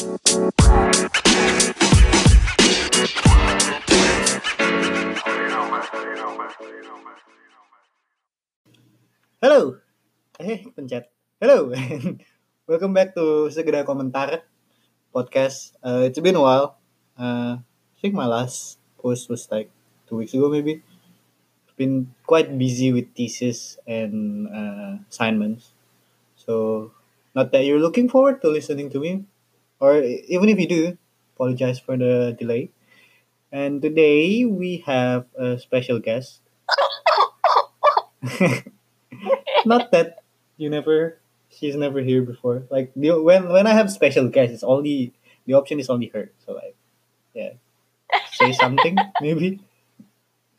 [0.00, 0.16] Halo.
[10.40, 11.12] Eh, pencet.
[11.36, 11.68] Halo.
[12.64, 14.40] Welcome back to Segera Komentar
[15.12, 15.76] podcast.
[15.84, 16.80] Uh, it's been a while.
[17.20, 19.68] Uh, I think my last post was like
[20.08, 20.80] two weeks ago, maybe.
[21.76, 25.76] Been quite busy with thesis and uh, assignments.
[26.40, 26.88] So,
[27.36, 29.28] not that you're looking forward to listening to me,
[29.80, 30.98] or even if you do,
[31.34, 32.70] apologize for the delay.
[33.50, 36.40] And today we have a special guest.
[39.64, 40.22] not that
[40.56, 42.62] you never she's never here before.
[42.70, 45.12] Like the, when when i have special guests it's only
[45.46, 46.30] the option is only her.
[46.46, 46.76] So like
[47.34, 47.58] yeah.
[48.32, 49.58] Say something maybe.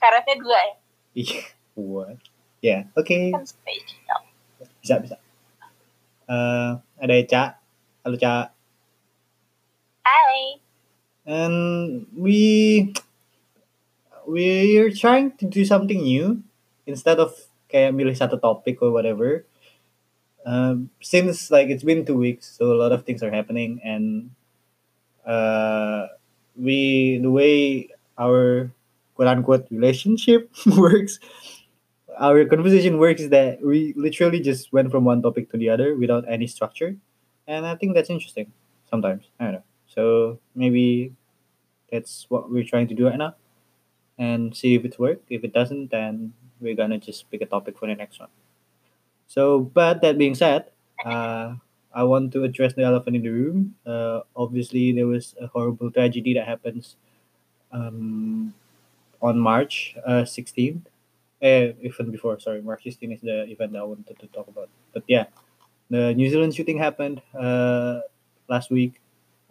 [0.02, 0.74] Karetnya dua ya?
[1.14, 1.42] Iya,
[1.78, 2.18] what?
[2.60, 3.32] Yeah okay.
[4.82, 5.16] Bisa bisa.
[6.26, 7.62] Eh, ada Eca
[8.02, 8.52] halo Ca
[10.12, 10.60] Hai.
[11.26, 12.94] and we
[14.28, 16.44] we're trying to do something new
[16.86, 17.32] instead of
[17.72, 19.48] kayak milih satu topic or whatever.
[20.44, 24.34] Um, since like it's been two weeks so a lot of things are happening and
[25.22, 26.10] uh,
[26.58, 28.74] we the way our
[29.14, 31.20] quote unquote relationship works
[32.18, 35.96] our conversation works is that we literally just went from one topic to the other
[35.96, 36.98] without any structure.
[37.48, 38.52] And i think that's interesting
[38.90, 39.30] sometimes.
[39.40, 41.14] I don't know so maybe
[41.92, 43.36] that's what we're trying to do right now
[44.18, 45.24] and see if it works.
[45.30, 48.30] If it doesn't, then we're gonna just pick a topic for the next one.
[49.28, 50.66] So, but that being said,
[51.06, 51.56] uh,
[51.94, 53.76] I want to address the elephant in the room.
[53.86, 56.96] Uh, obviously, there was a horrible tragedy that happens
[57.72, 58.54] um,
[59.22, 60.82] on March uh, 16th.
[61.42, 64.70] Eh, even before, sorry, March 16th is the event I wanted to talk about.
[64.94, 65.26] But yeah,
[65.90, 68.02] the New Zealand shooting happened uh,
[68.48, 69.01] last week,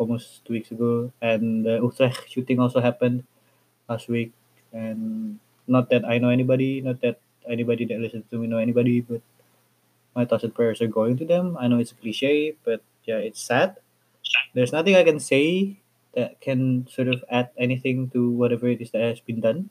[0.01, 3.29] almost two weeks ago, and the Utrecht shooting also happened
[3.84, 4.33] last week.
[4.73, 9.05] And not that I know anybody, not that anybody that listens to me know anybody,
[9.05, 9.21] but
[10.16, 11.56] my thoughts and prayers are going to them.
[11.60, 13.77] I know it's a cliche, but yeah, it's sad.
[14.55, 15.77] There's nothing I can say
[16.16, 19.71] that can sort of add anything to whatever it is that has been done.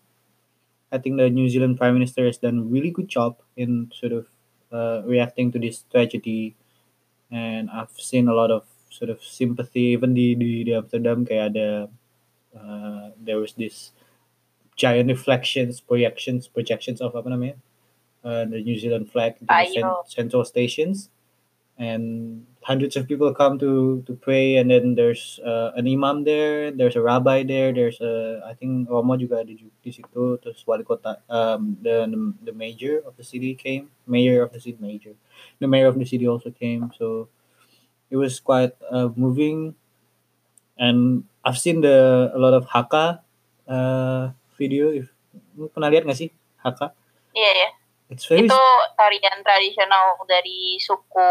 [0.92, 4.14] I think the New Zealand Prime Minister has done a really good job in sort
[4.14, 4.28] of
[4.72, 6.56] uh, reacting to this tragedy,
[7.30, 9.94] and I've seen a lot of sort of sympathy.
[9.94, 11.90] Even di di, di Amsterdam kayak ada
[12.58, 13.94] uh, there was this
[14.76, 17.56] giant reflections, projections, projections of apa namanya
[18.24, 20.08] uh, the New Zealand flag Ayo.
[20.08, 21.12] central stations,
[21.78, 26.72] and hundreds of people come to to pray, and then there's uh, an imam there,
[26.72, 30.84] there's a rabbi there, there's a I think Romo juga ada di situ, terus wali
[30.88, 35.16] kota, um, the, the the mayor of the city came, mayor of the city, major,
[35.60, 37.28] the mayor of the city also came, so
[38.10, 39.78] it was quite uh, moving,
[40.78, 43.22] and I've seen the a lot of Haka
[43.70, 44.92] uh, video.
[44.92, 45.10] If
[45.72, 46.30] pernah lihat nggak sih
[46.62, 46.92] Haka?
[47.34, 47.70] Iya ya.
[48.10, 48.58] It's very Itu
[48.98, 51.30] tarian tradisional dari suku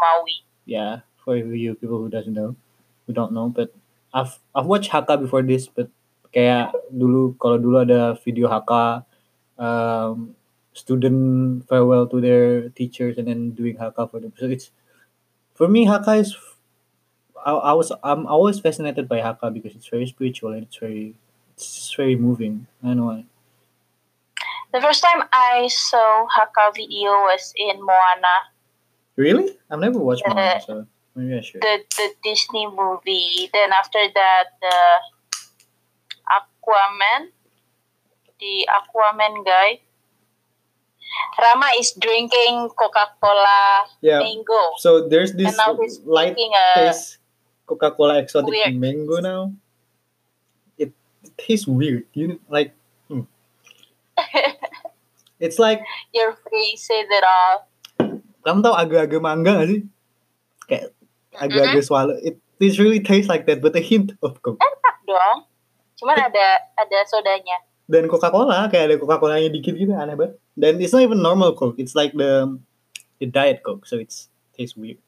[0.00, 0.42] Maui.
[0.66, 2.54] yeah for you people who doesn't know,
[3.06, 3.74] who don't know, but
[4.14, 5.90] I've I've watched Haka before this, but
[6.30, 9.02] kayak dulu kalau dulu ada video Haka
[9.58, 10.38] um,
[10.72, 14.30] student farewell to their teachers and then doing Haka for them.
[14.38, 14.70] So it's
[15.56, 16.36] for me Haka is
[17.44, 21.14] I, I was I'm always fascinated by Haka because it's very spiritual and it's very
[21.54, 22.66] it's very moving.
[22.82, 23.24] I don't know why.
[24.72, 28.36] The first time I saw Haka video was in Moana,
[29.16, 29.56] Really?
[29.70, 31.62] I've never watched Uh, Moana, so maybe I should.
[31.62, 33.48] the the Disney movie.
[33.54, 34.76] Then after that, the
[36.28, 37.30] Aquaman,
[38.40, 39.80] the Aquaman guy.
[41.36, 44.20] Rama is drinking Coca-Cola Yeah.
[44.20, 44.76] Mango.
[44.80, 46.36] So there's this And now he's light
[46.74, 47.18] taste
[47.66, 49.52] Coca-Cola exotic weird- mango now.
[50.78, 50.92] It,
[51.24, 52.06] it tastes weird.
[52.14, 52.72] You know, like
[53.08, 53.26] hmm.
[55.40, 55.82] it's like
[56.14, 57.68] your face it all.
[58.46, 59.82] kamu tahu agak-agak mangga gak sih?
[60.70, 60.94] Kayak
[61.34, 62.14] agak-agak swallow.
[62.22, 64.62] It literally tastes like that, but a hint of Coke.
[64.62, 65.50] Enak dong.
[65.98, 66.46] Cuman ada
[66.78, 67.58] ada sodanya.
[67.86, 70.34] Dan Coca-Cola kayak ada Coca-Colanya dikit gitu aneh banget.
[70.58, 71.78] Dan it's not even normal Coke.
[71.78, 72.58] It's like the
[73.22, 74.26] the diet Coke, so it's
[74.58, 74.98] tastes weird.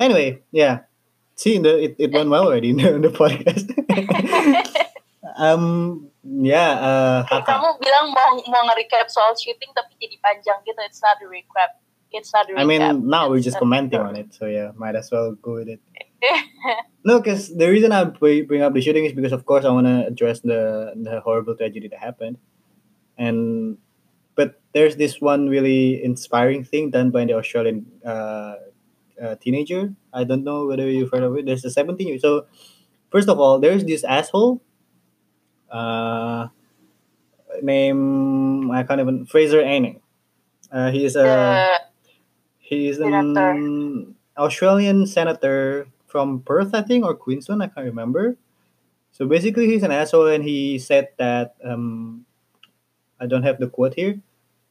[0.00, 0.88] Anyway, yeah.
[1.36, 3.68] See, the it, it went well already in the, in the podcast.
[5.36, 7.60] um, yeah, uh, Haka.
[7.60, 10.80] Kamu bilang mau mau nge-recap soal shooting tapi jadi panjang gitu.
[10.86, 11.70] It's not a recap.
[12.12, 12.62] It's not a recap.
[12.62, 15.60] I mean, now we're just It's commenting on it, so yeah, might as well go
[15.60, 15.80] with it.
[17.04, 19.70] No, because the reason I bring bring up the shooting is because, of course, I
[19.74, 22.38] want to address the the horrible tragedy that happened,
[23.18, 23.78] and
[24.36, 28.56] but there's this one really inspiring thing done by the Australian uh,
[29.20, 29.94] a teenager.
[30.12, 31.46] I don't know whether you've heard of it.
[31.46, 32.18] There's a 17 year.
[32.18, 32.46] So
[33.10, 34.62] first of all, there's this asshole.
[35.70, 36.48] Uh,
[37.62, 40.00] name I can't even Fraser Anning.
[40.70, 41.78] Uh, he is a
[42.58, 47.64] he is an Australian senator from Perth, I think, or Queensland.
[47.64, 48.36] I can't remember.
[49.16, 52.28] So basically, he's an asshole, and he said that um,
[53.16, 54.20] I don't have the quote here,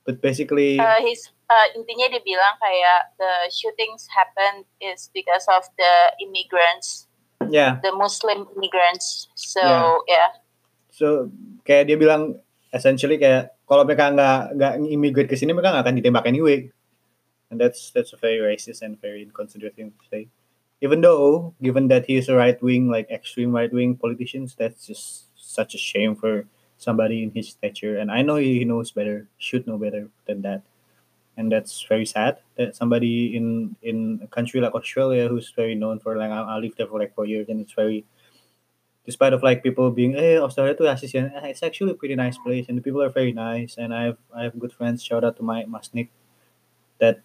[0.06, 5.66] but basically, uh, his uh, intinya dia bilang kayak the shootings happened is because of
[5.82, 7.10] the immigrants,
[7.50, 7.82] yeah.
[7.82, 9.34] the Muslim immigrants.
[9.34, 9.98] So Yeah.
[10.06, 10.32] yeah,
[10.92, 11.34] So
[11.66, 12.38] kayak dia bilang
[12.70, 16.70] essentially kayak kalau mereka nggak nggak immigrate ke sini mereka nggak akan ditembak anyway.
[17.52, 20.32] And that's that's a very racist and very inconsiderate thing to say.
[20.82, 24.88] Even though, given that he is a right wing, like extreme right wing politicians, that's
[24.88, 26.46] just such a shame for
[26.78, 27.98] somebody in his stature.
[28.00, 30.64] And I know he knows better, should know better than that.
[31.38, 36.00] And that's very sad that somebody in in a country like Australia, who's very known
[36.00, 38.06] for like I, I lived there for like four years, and it's very
[39.06, 42.38] despite of like people being eh Australia rasis ya eh, it's actually a pretty nice
[42.38, 45.24] place and the people are very nice and I have I have good friends shout
[45.24, 46.10] out to my Nick
[47.00, 47.22] that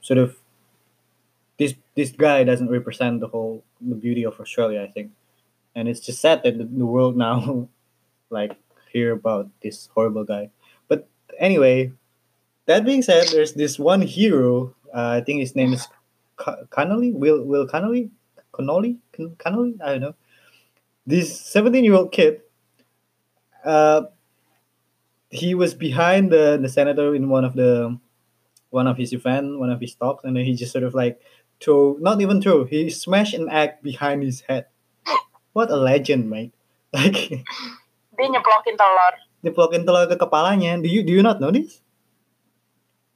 [0.00, 0.36] sort of
[1.60, 5.12] this this guy doesn't represent the whole the beauty of Australia I think.
[5.76, 7.68] And it's just sad that the, world now
[8.30, 8.56] like
[8.90, 10.50] hear about this horrible guy.
[10.88, 11.06] But
[11.38, 11.92] anyway
[12.64, 15.86] that being said there's this one hero uh, I think his name is
[16.70, 17.12] Connolly?
[17.12, 18.10] Will Will Connolly?
[18.52, 18.96] Connolly?
[19.38, 19.76] Connolly?
[19.84, 20.14] I don't know.
[21.06, 22.40] This 17 year old kid
[23.64, 24.08] uh
[25.28, 27.98] he was behind the the senator in one of the
[28.70, 31.20] one of his event one of his talks and then he just sort of like
[31.60, 34.66] throw not even throw he smashed an egg behind his head
[35.52, 36.52] what a legend mate
[36.96, 37.44] like
[38.16, 39.14] dia nyeplokin telur.
[39.40, 41.80] diplokin telur ke kepalanya do you do you not know this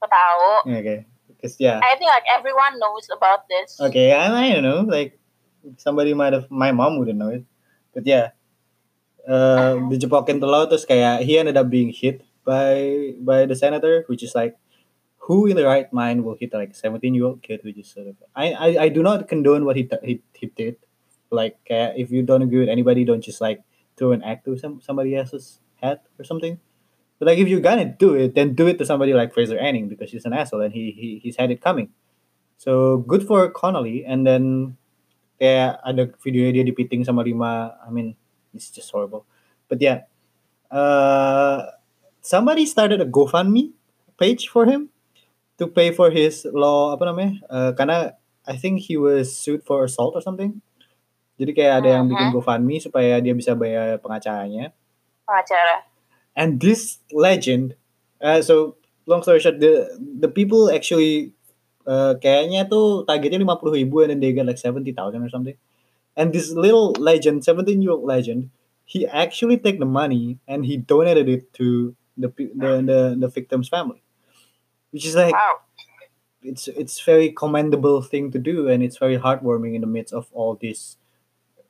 [0.05, 0.69] tahu.
[0.69, 3.77] okay because yeah I think like everyone knows about this.
[3.81, 4.81] Okay, I, I don't know.
[4.85, 5.17] Like
[5.77, 7.43] somebody might have, my mom wouldn't know it,
[7.93, 8.33] but yeah,
[9.27, 14.21] uh, dijepokin telur terus kayak he ended up being hit by by the senator, which
[14.21, 14.57] is like,
[15.25, 17.89] who in the right mind will hit like a seventeen year old kid, which is
[17.89, 20.77] sort of I, I I do not condone what he he, he did.
[21.31, 23.65] Like uh, if you don't agree with anybody, don't just like
[23.97, 26.61] throw an egg to some somebody else's head or something.
[27.17, 29.89] But like if you're gonna do it, then do it to somebody like Fraser Anning
[29.89, 31.89] because he's an asshole and he, he he's had it coming.
[32.57, 34.77] So good for Connolly and then
[35.41, 38.13] yeah ada videonya dia dipiting sama lima I mean
[38.53, 39.25] it's just horrible.
[39.65, 40.05] But yeah,
[40.69, 41.73] uh,
[42.21, 43.73] somebody started a GoFundMe
[44.21, 44.93] page for him
[45.57, 47.39] to pay for his law apa namanya?
[47.47, 48.13] Uh, karena
[48.45, 50.61] I think he was sued for assault or something.
[51.35, 54.71] Jadi kayak ada yang bikin GoFundMe supaya dia bisa bayar pengacaranya.
[55.27, 55.95] Pengacara.
[56.35, 57.75] and this legend
[58.21, 58.75] uh, so
[59.07, 59.87] long story short the
[60.19, 61.31] the people actually
[61.87, 65.57] uh, kayaknya tuh targetnya 50 ribu and then they get like 70,000 or something
[66.19, 68.51] and this little legend 17 year old legend
[68.85, 73.71] he actually take the money and he donated it to the the the, the victim's
[73.71, 74.03] family
[74.95, 75.59] which is like Wow.
[76.39, 80.31] it's it's very commendable thing to do and it's very heartwarming in the midst of
[80.31, 80.95] all this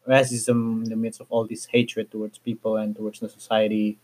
[0.05, 3.97] racism in the midst of all this hatred towards people and towards the society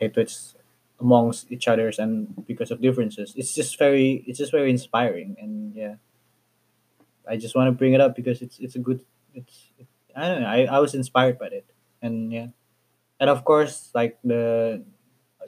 [0.00, 0.56] hatreds
[0.96, 3.34] amongst each others and because of differences.
[3.36, 6.00] It's just very it's just very inspiring and yeah.
[7.28, 9.04] I just want to bring it up because it's it's a good
[9.36, 9.68] it's
[10.16, 11.68] i don't know i, I was inspired by it
[12.00, 12.48] and yeah.
[13.20, 14.80] And of course like the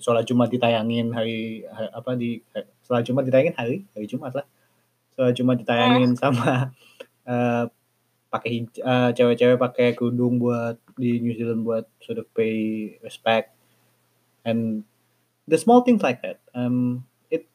[0.02, 2.42] sholat jumat ditayangin hari, hari apa di
[2.84, 4.46] sholat jumat ditayangin hari hari jumat lah.
[5.16, 6.70] Sholat jumat ditayangin sama
[7.30, 7.64] eh,
[8.28, 13.56] pakai eh, cewek-cewek pakai kerudung buat di New Zealand buat sort of pay respect.
[14.44, 14.84] And
[15.48, 16.44] the small things like that.
[16.52, 17.48] Um it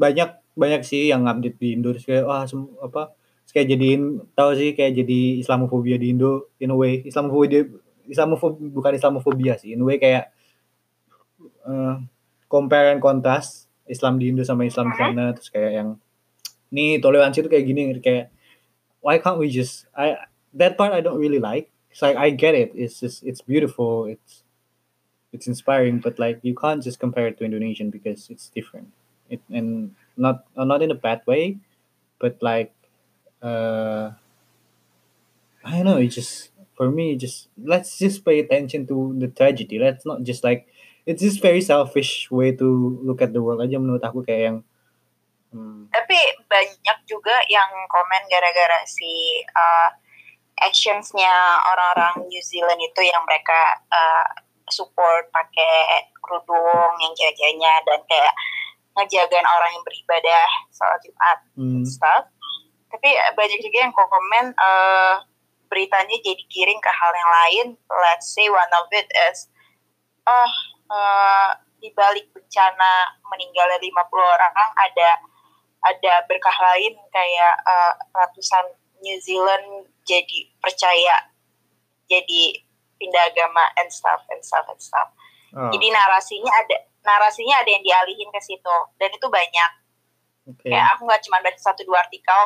[0.00, 1.92] banyak banyak sih yang update di Indo.
[1.92, 3.12] Kayak wah sem- apa
[3.54, 7.04] kayak jadiin tahu sih kayak jadi Islamofobia di Indo in a way.
[7.04, 7.68] Islamofobia
[8.08, 9.76] Islamofobia bukan Islamofobia sih.
[9.76, 10.32] In a way kayak
[11.68, 11.96] eh,
[12.48, 15.88] compare and contrast Islam di Indo sama Islam di sana terus kayak yang
[16.74, 18.34] nih toleransi itu kayak gini kayak
[19.04, 20.16] why can't we just I
[20.56, 21.70] that part I don't really like.
[21.90, 22.72] It's like I get it.
[22.74, 24.06] It's just it's beautiful.
[24.06, 24.42] It's
[25.30, 28.90] it's inspiring but like you can't just compare it to Indonesian because it's different.
[29.28, 31.58] It and not uh, not in a bad way
[32.18, 32.72] but like
[33.42, 34.16] uh
[35.64, 35.98] I don't know.
[35.98, 39.78] It just for me just let's just pay attention to the tragedy.
[39.78, 40.66] Let's not just like
[41.04, 44.58] it's just very selfish way to look at the world aja menurut aku kayak yang
[45.52, 46.18] hmm, Tapi
[46.48, 49.88] banyak juga yang komen gara-gara si uh,
[50.64, 54.26] actionsnya orang-orang New Zealand itu yang mereka uh,
[54.72, 58.34] support pakai kerudung yang cewek-ceweknya dan kayak
[58.94, 62.24] ngejagain orang yang beribadah sholat Jumat hmm, stuff.
[62.94, 65.18] tapi banyak juga yang komen uh,
[65.66, 67.66] beritanya jadi giring ke hal yang lain.
[67.90, 69.50] Let's say one of it is
[70.30, 70.52] oh
[70.90, 75.10] uh, di balik bencana meninggalnya 50 orang ada
[75.84, 78.72] ada berkah lain kayak uh, ratusan
[79.04, 81.28] New Zealand jadi percaya
[82.08, 82.64] jadi
[82.96, 85.12] pindah agama and stuff and stuff and stuff.
[85.52, 85.68] Oh.
[85.68, 89.70] Jadi narasinya ada narasinya ada yang dialihin ke situ dan itu banyak.
[90.56, 90.72] Okay.
[90.72, 92.40] Kayak aku nggak cuma baca satu dua artikel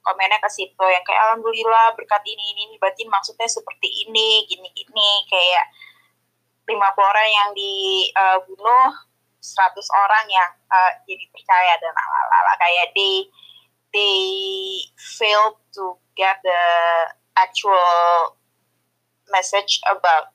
[0.00, 4.68] komennya ke situ yang kayak alhamdulillah berkat ini ini, ini batin maksudnya seperti ini gini
[4.72, 5.64] gini kayak
[6.70, 9.08] 50 orang yang dibunuh uh,
[9.40, 9.74] 100
[10.06, 13.26] orang yang uh, jadi percaya dan lalala kayak they
[13.90, 14.18] they
[15.18, 16.62] failed to get the
[17.34, 18.36] actual
[19.32, 20.30] message about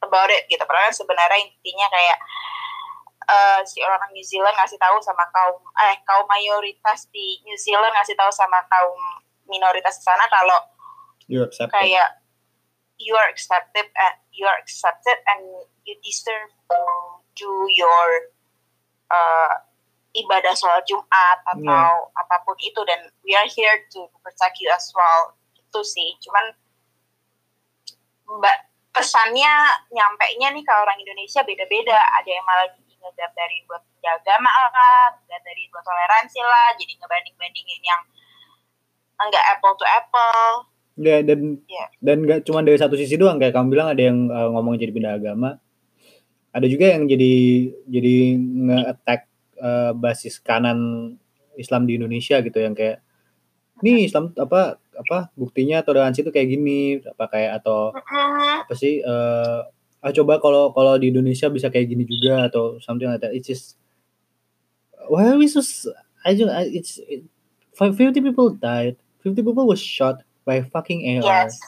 [0.00, 0.62] about it gitu.
[0.62, 2.18] Padahal sebenarnya intinya kayak
[3.26, 7.92] uh, si orang New Zealand ngasih tahu sama kaum eh kaum mayoritas di New Zealand
[7.92, 8.98] ngasih tahu sama kaum
[9.50, 10.58] minoritas di sana kalau
[11.70, 12.21] kayak
[13.02, 15.42] you are accepted and you are accepted and
[15.82, 16.78] you deserve to
[17.34, 18.30] do your
[19.10, 19.54] uh,
[20.14, 22.20] ibadah sholat Jumat atau yeah.
[22.22, 22.78] apa pun itu.
[22.86, 25.34] Dan we are here to protect you as well.
[25.58, 26.16] Itu sih.
[26.22, 26.54] Cuman
[28.32, 29.52] mbak pesannya
[29.92, 31.98] nyampe nya nih ke orang Indonesia beda-beda.
[32.22, 32.68] Ada yang malah
[33.02, 35.10] ngedap dari buat menjaga lah
[35.42, 36.70] dari buat toleransi lah.
[36.78, 38.02] Jadi ngebanding-bandingin yang
[39.22, 41.88] enggak apple to apple ya dan yeah.
[42.04, 43.40] dan nggak cuma dari satu sisi doang.
[43.40, 45.56] Kayak kamu bilang ada yang uh, ngomong jadi pindah agama.
[46.52, 47.34] Ada juga yang jadi
[47.88, 49.20] jadi nge-attack
[49.56, 51.12] uh, basis kanan
[51.56, 52.58] Islam di Indonesia gitu.
[52.60, 52.98] Yang kayak
[53.80, 57.00] nih Islam apa apa buktinya toleransi itu kayak gini.
[57.00, 59.64] Apa kayak atau apa sih uh,
[60.02, 63.32] ah coba kalau kalau di Indonesia bisa kayak gini juga atau something like that.
[63.32, 63.80] It's just
[65.08, 65.64] why are we so
[66.22, 67.24] I just it's it,
[67.80, 69.00] 50 people died.
[69.24, 71.58] 50 people was shot by fucking AR yes.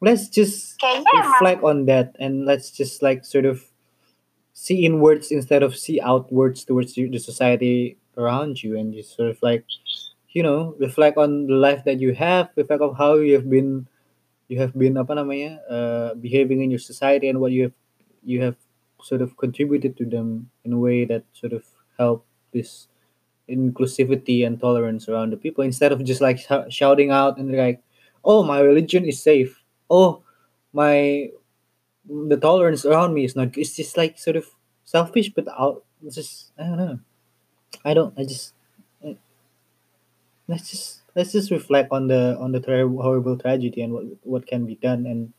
[0.00, 1.70] let's just Kayaknya reflect emang.
[1.70, 3.62] on that and let's just like sort of
[4.52, 9.38] see inwards instead of see outwards towards the society around you and just sort of
[9.42, 9.64] like
[10.32, 13.86] you know reflect on the life that you have reflect on how you have been
[14.48, 17.76] you have been apa namanya uh, behaving in your society and what you have
[18.24, 18.56] you have
[19.00, 21.64] sort of contributed to them in a way that sort of
[21.98, 22.86] help this
[23.48, 27.82] inclusivity and tolerance around the people instead of just like sh- shouting out and like
[28.24, 29.62] oh my religion is safe.
[29.90, 30.22] Oh
[30.72, 31.30] my
[32.08, 34.46] the tolerance around me is not it's just like sort of
[34.84, 36.98] selfish but out it's just i don't know.
[37.84, 38.54] I don't i just
[40.48, 44.46] let's just let's just reflect on the on the terrible horrible tragedy and what what
[44.46, 45.32] can be done and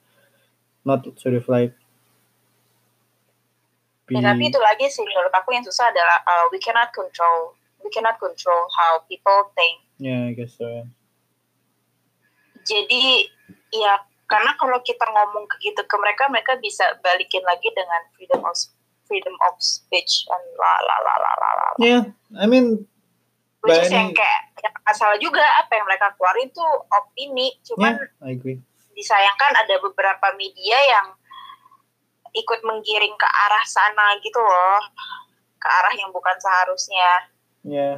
[0.86, 1.76] not sort of like
[4.08, 4.16] be...
[4.16, 7.92] ya, tapi itu lagi sih menurut aku yang susah adalah uh, we cannot control we
[7.92, 9.84] cannot control how people think.
[10.00, 10.88] Yeah I guess so yeah.
[12.64, 13.28] Jadi
[13.72, 13.94] ya
[14.28, 18.56] karena kalau kita ngomong ke gitu ke mereka mereka bisa balikin lagi dengan freedom of
[19.06, 21.68] freedom of speech and la la la la la la.
[21.84, 22.04] Yeah
[22.40, 22.88] I mean
[23.62, 28.28] which is yang kayak yang salah juga apa yang mereka keluarin tuh opini cuman yeah,
[28.28, 28.60] I agree.
[28.96, 31.08] disayangkan ada beberapa media yang
[32.34, 34.82] ikut menggiring ke arah sana gitu loh.
[35.62, 37.10] Ke arah yang bukan seharusnya.
[37.62, 37.96] Yeah.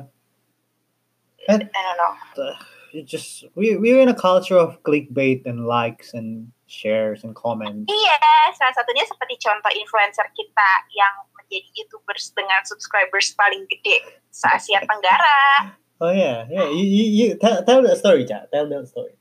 [1.47, 6.49] I don't know it just we we're in a culture of clickbait and likes and
[6.65, 7.91] shares and comments.
[7.91, 8.17] Iya,
[8.55, 14.81] salah satunya seperti contoh influencer kita yang menjadi youtubers dengan subscribers paling gede se Asia
[14.81, 15.75] Tenggara.
[16.01, 16.67] Oh yeah, yeah.
[16.67, 18.51] You, you, you tell, tell the story, Cak.
[18.51, 19.15] Tell the story.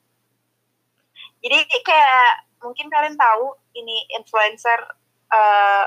[1.45, 4.81] Jadi kayak mungkin kalian tahu ini influencer
[5.29, 5.87] uh,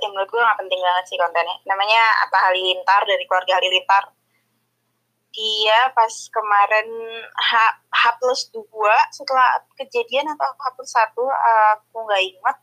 [0.00, 1.56] yang menurut gue gak penting banget sih kontennya.
[1.68, 4.04] Namanya Atta Halilintar dari keluarga Halilintar
[5.30, 6.88] dia pas kemarin
[7.38, 7.52] H,
[7.94, 8.66] H plus 2
[9.14, 12.56] setelah kejadian atau H plus 1 aku nggak ingat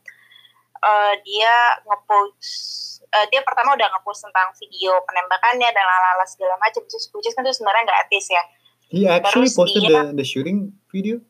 [0.84, 1.54] uh, dia
[1.88, 7.28] ngepost uh, dia pertama udah ngepost tentang video penembakannya dan lalala segala macam terus which
[7.32, 8.42] kan tuh sebenarnya nggak etis ya.
[8.88, 11.20] He actually Terus posted dia, the, the shooting video?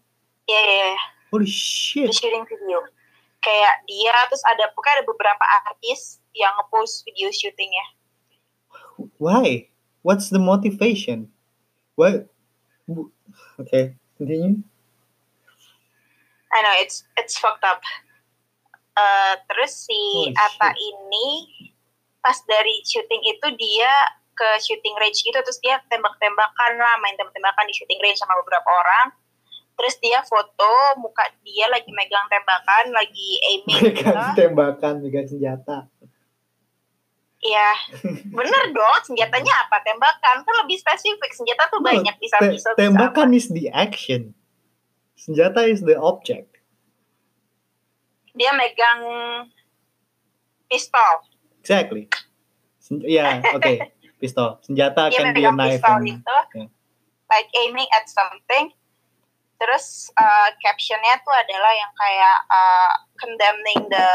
[0.47, 1.03] Iya yeah, yeah, yeah.
[1.35, 2.11] holy shit.
[2.11, 2.87] The shooting video.
[3.43, 7.87] Kayak dia terus ada pokoknya ada beberapa artis yang ngepost video shootingnya.
[9.19, 9.71] Why
[10.03, 11.29] what's the motivation?
[11.95, 12.29] What?
[13.61, 14.63] Okay, continue.
[16.49, 17.83] I know it's it's fucked up.
[18.97, 21.29] Uh, terus si oh, Ata ini
[22.19, 23.93] pas dari syuting itu dia
[24.39, 28.71] ke shooting range gitu terus dia tembak-tembakan lah main tembak-tembakan di shooting range sama beberapa
[28.71, 29.11] orang
[29.79, 34.39] terus dia foto muka dia lagi megang tembakan lagi aiming megang gitu.
[34.39, 35.87] tembakan megang senjata
[37.49, 37.71] Iya,
[38.29, 39.01] bener dong.
[39.05, 39.81] Senjatanya apa?
[39.81, 41.33] Tembakan kan lebih spesifik.
[41.33, 42.77] Senjata tuh banyak bisa te- pisau.
[42.77, 44.37] bisa tembakan is the action.
[45.17, 46.61] Senjata is the object.
[48.37, 49.03] Dia megang
[50.69, 51.25] pistol.
[51.65, 52.07] Exactly.
[52.79, 53.91] Sen- yeah, okay.
[54.19, 54.61] Pistol.
[54.61, 55.81] Senjata Dia can be a knife.
[55.81, 56.69] pistol and- itu, yeah.
[57.31, 58.75] like aiming at something.
[59.59, 64.09] Terus uh, captionnya tuh adalah yang kayak uh, condemning the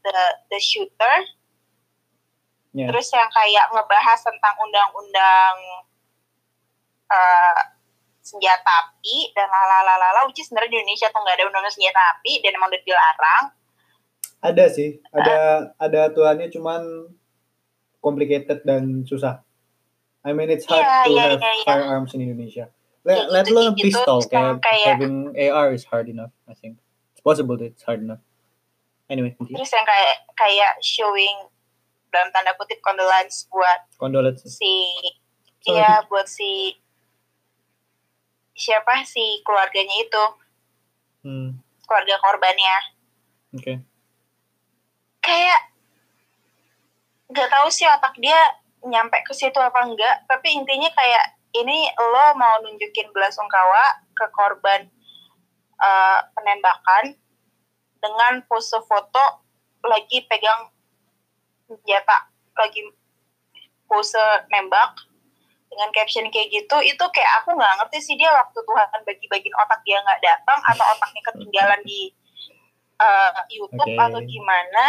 [0.00, 0.16] the
[0.48, 1.16] the shooter.
[2.76, 2.92] Yeah.
[2.92, 5.56] Terus yang kayak ngebahas tentang undang-undang
[7.08, 7.60] uh,
[8.20, 12.32] senjata api dan lalalala, which is sebenarnya di Indonesia tuh nggak ada undang-undang senjata api
[12.44, 13.44] dan emang udah dilarang.
[14.38, 15.38] Ada sih, ada
[15.80, 17.10] ada aturannya cuman
[17.98, 19.42] complicated dan susah.
[20.22, 21.64] I mean it's hard Iya, to iya, have iya, iya.
[21.66, 22.66] firearms in Indonesia.
[23.02, 26.34] Let, Kayak let gitu, alone gitu, pistol, terus kayak, kayak- having AR is hard enough,
[26.44, 26.76] I think.
[27.16, 28.20] It's possible that it's hard enough.
[29.08, 29.32] Anyway.
[29.40, 31.48] Terus yang kayak kayak showing
[32.08, 34.56] dalam tanda kutip condolence buat condolences.
[34.56, 34.92] si
[35.68, 36.76] iya buat si
[38.58, 40.24] siapa si keluarganya itu
[41.18, 42.76] Hmm, keluarga korbannya
[43.58, 43.82] okay.
[45.18, 45.60] kayak
[47.28, 48.38] nggak tahu sih otak dia
[48.86, 54.86] nyampe ke situ apa enggak tapi intinya kayak ini lo mau nunjukin belasungkawa ke korban
[55.82, 57.18] eh, penembakan
[57.98, 59.42] dengan pose foto
[59.82, 60.70] lagi pegang
[61.68, 62.80] senjata lagi
[63.84, 64.96] pose nembak
[65.68, 69.80] dengan caption kayak gitu itu kayak aku nggak ngerti sih dia waktu Tuhan bagi-bagiin otak
[69.84, 72.10] dia nggak datang atau otaknya ketinggalan di
[72.98, 74.00] eh, YouTube Oke.
[74.00, 74.84] atau gimana.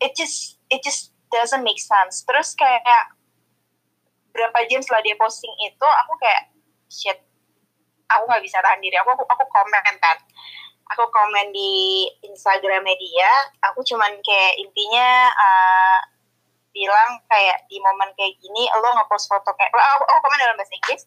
[0.00, 2.24] It just it just doesn't make sense.
[2.24, 3.12] Terus kayak
[4.32, 6.54] berapa jam setelah dia posting itu aku kayak
[6.88, 7.18] shit
[8.08, 8.96] aku nggak bisa tahan diri.
[9.02, 9.96] Aku aku, aku komen kan
[10.90, 13.30] aku komen di Instagram media
[13.62, 15.98] aku cuman kayak intinya eh,
[16.70, 20.74] bilang kayak di momen kayak gini lo ngepost foto kayak aku, aku komen dalam bahasa
[20.74, 21.02] Inggris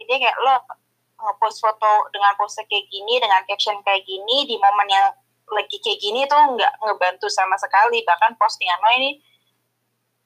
[0.00, 0.54] jadi kayak lo
[1.22, 5.06] ngepost foto dengan pose kayak gini dengan caption kayak gini di momen yang
[5.52, 9.20] lagi kayak gini tuh nggak ngebantu sama sekali bahkan postingan lo ini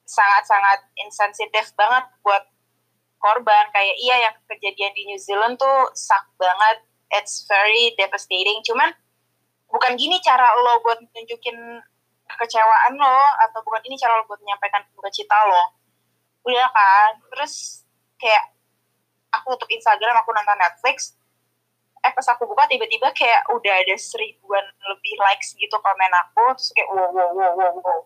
[0.07, 2.47] sangat-sangat insensitif banget buat
[3.19, 3.69] korban.
[3.75, 6.81] Kayak iya yang kejadian di New Zealand tuh suck banget
[7.13, 8.59] it's very devastating.
[8.65, 8.91] Cuman
[9.67, 11.57] bukan gini cara lo buat nunjukin
[12.27, 15.63] kekecewaan lo atau bukan ini cara lo buat menyampaikan duka cita lo.
[16.47, 17.11] Udah kan?
[17.31, 17.83] Terus
[18.19, 18.57] kayak
[19.31, 21.17] aku tutup Instagram aku nonton Netflix
[22.05, 26.71] eh pas aku buka tiba-tiba kayak udah ada seribuan lebih likes gitu komen aku terus
[26.71, 27.99] kayak wow wow wow wow wow.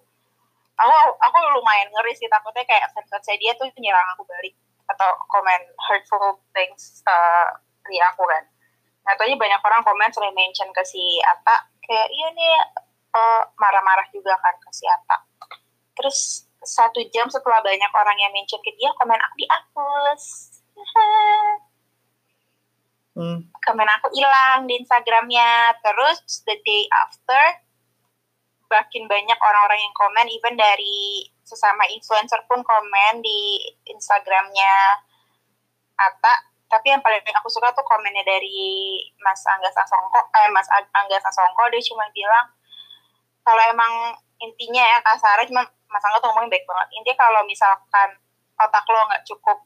[0.82, 4.58] Aku aku lumayan ngeri sih takutnya kayak fans dia tuh nyerang aku balik
[4.90, 7.54] atau komen hurtful things uh,
[7.86, 8.44] di aku kan
[9.02, 12.54] nah tadi banyak orang komen sering mention ke si Ata kayak iya nih
[13.18, 15.18] uh, marah-marah juga kan ke si Ata
[15.98, 20.24] terus satu jam setelah banyak orang yang mention ke dia komen aku dihapus.
[23.12, 25.76] Hmm, komen aku hilang di Instagramnya.
[25.84, 27.44] Terus the day after
[28.72, 35.04] makin banyak orang-orang yang komen even dari sesama influencer pun komen di Instagramnya
[36.00, 41.20] Ata tapi yang paling aku suka tuh komennya dari Mas Angga Sasongko eh Mas Angga
[41.20, 41.68] Sasongko.
[41.68, 42.48] Dia cuma bilang
[43.44, 46.88] kalau emang intinya ya kasarnya cuma Mas Angga tuh ngomongin baik banget.
[46.96, 48.10] Intinya kalau misalkan
[48.56, 49.60] otak lo nggak cukup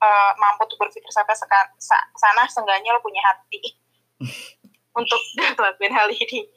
[0.00, 3.76] eh, mampu tuh berpikir sampai seka- sa- sana seenggaknya lo punya hati
[4.98, 5.20] untuk
[5.60, 6.48] ngelakuin hal ini.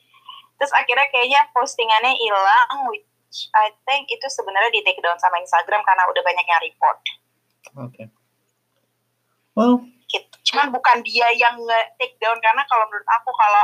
[0.55, 5.83] Terus akhirnya kayaknya postingannya hilang which I think itu sebenarnya di take down sama Instagram
[5.83, 6.99] karena udah banyak yang report.
[7.91, 8.07] Okay.
[9.55, 10.35] Well, gitu.
[10.51, 13.63] Cuman bukan dia yang nge take down karena kalau menurut aku kalau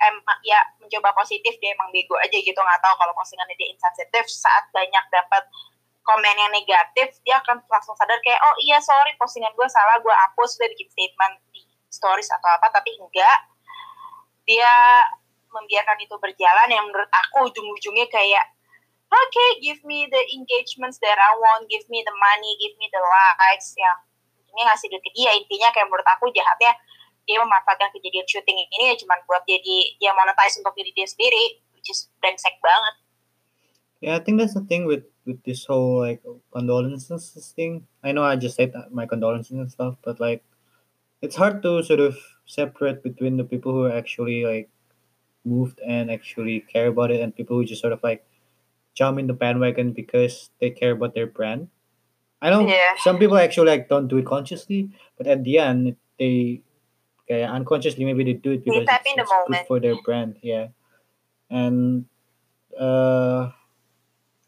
[0.00, 4.28] emang ya mencoba positif dia emang bego aja gitu nggak tahu kalau postingannya dia insensitif.
[4.28, 5.48] Saat banyak dapat
[6.04, 10.12] komen yang negatif dia akan langsung sadar kayak oh iya sorry postingan gue salah gue
[10.12, 12.68] hapus udah bikin statement di stories atau apa.
[12.68, 13.38] Tapi enggak.
[14.44, 14.72] Dia
[15.50, 18.44] membiarkan itu berjalan yang menurut aku ujung-ujungnya kayak
[19.10, 23.02] okay give me the engagements that I want give me the money give me the
[23.02, 23.98] likes yang
[24.50, 26.74] ini ngasih duit ke dia intinya kayak menurut aku jahatnya
[27.24, 31.62] dia memanfaatkan kejadian syuting ini ya cuma buat jadi dia monetize untuk diri dia sendiri
[31.74, 32.94] which is brengsek banget
[34.00, 37.86] yeah, I think that's the thing with with this whole like condolences thing.
[38.02, 40.42] I know I just said my condolences and stuff, but like
[41.22, 44.70] it's hard to sort of separate between the people who are actually like
[45.44, 48.24] moved and actually care about it and people who just sort of like
[48.94, 51.68] jump in the bandwagon because they care about their brand.
[52.42, 52.96] I know Yeah.
[52.98, 56.62] some people actually like don't do it consciously, but at the end they
[57.24, 59.66] okay, unconsciously maybe they do it because it's, in the it's good moment.
[59.68, 60.68] for their brand, yeah.
[61.50, 62.06] And
[62.78, 63.50] uh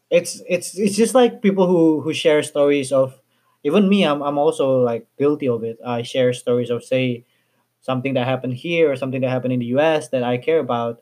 [0.09, 3.19] it's it's it's just like people who who share stories of
[3.63, 7.25] even me i'm, I'm also like guilty of it i share stories of say
[7.81, 11.01] something that happened here or something that happened in the us that i care about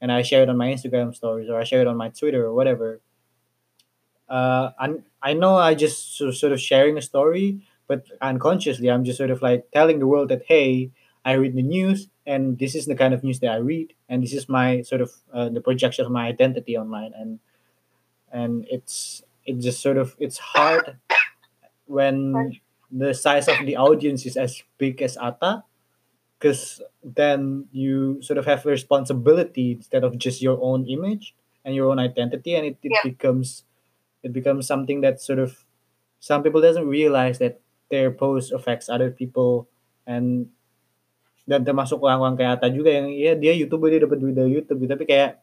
[0.00, 2.46] and i share it on my instagram stories or i share it on my twitter
[2.46, 3.00] or whatever
[4.28, 8.90] uh i i know i just sort of, sort of sharing a story but unconsciously
[8.90, 10.90] i'm just sort of like telling the world that hey
[11.24, 14.22] i read the news and this is the kind of news that i read and
[14.22, 17.38] this is my sort of uh, the projection of my identity online and
[18.32, 20.96] and it's it just sort of it's hard
[21.86, 22.58] when
[22.90, 25.64] the size of the audience is as big as Ata
[26.38, 31.74] because then you sort of have a responsibility instead of just your own image and
[31.74, 33.02] your own identity and it, it Yeah.
[33.04, 33.64] becomes
[34.22, 35.64] it becomes something that sort of
[36.18, 39.70] some people doesn't realize that their post affects other people
[40.04, 40.50] and
[41.48, 44.84] dan termasuk orang-orang kayak Ata juga yang ya dia youtuber dia dapat duit dari YouTube
[44.84, 45.40] tapi kayak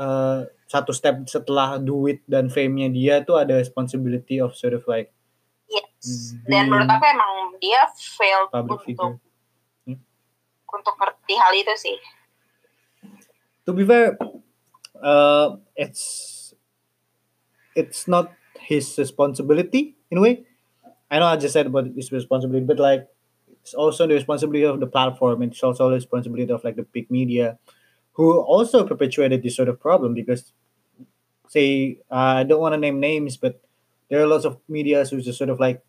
[0.00, 5.12] eh, satu step setelah duit dan fame-nya dia tuh ada responsibility of sort of like
[5.64, 6.36] Yes.
[6.44, 9.16] Dan menurut aku emang dia failed public untuk figure.
[9.88, 9.98] Hmm.
[10.74, 11.96] untuk ngerti hal itu sih.
[13.64, 14.20] To be fair,
[15.00, 16.33] uh, it's
[17.74, 20.44] it's not his responsibility in a way.
[21.10, 23.08] I know I just said about his responsibility, but like
[23.62, 25.42] it's also the responsibility of the platform.
[25.42, 27.58] And it's also the responsibility of like the big media,
[28.12, 30.52] who also perpetuated this sort of problem because,
[31.48, 33.60] say, uh, I don't want to name names, but
[34.08, 35.82] there are lots of media who just sort of like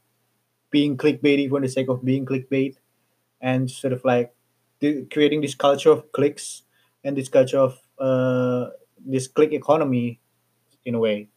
[0.72, 2.78] being clickbaity for the sake of being clickbait,
[3.42, 4.34] and sort of like
[4.80, 6.64] the, creating this culture of clicks
[7.04, 8.72] and this culture of uh,
[9.06, 10.20] this click economy
[10.86, 11.30] in a way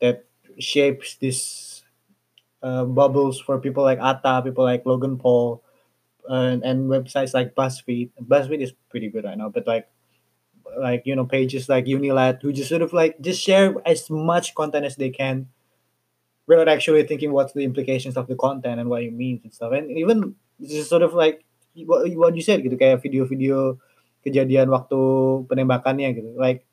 [0.00, 0.24] that
[0.58, 1.82] shapes this
[2.62, 5.62] uh, bubbles for people like Atta, people like Logan Paul,
[6.28, 8.10] uh, and websites like BuzzFeed.
[8.20, 9.88] BuzzFeed is pretty good right now, but like
[10.76, 14.54] like you know pages like Unilat who just sort of like just share as much
[14.54, 15.48] content as they can
[16.46, 19.72] without actually thinking what's the implications of the content and what it means and stuff.
[19.72, 21.44] And even just sort of like
[21.86, 23.78] what, what you said gitu kayak video-video
[24.24, 24.98] kejadian waktu
[25.48, 26.36] penembakannya gitu.
[26.36, 26.67] Like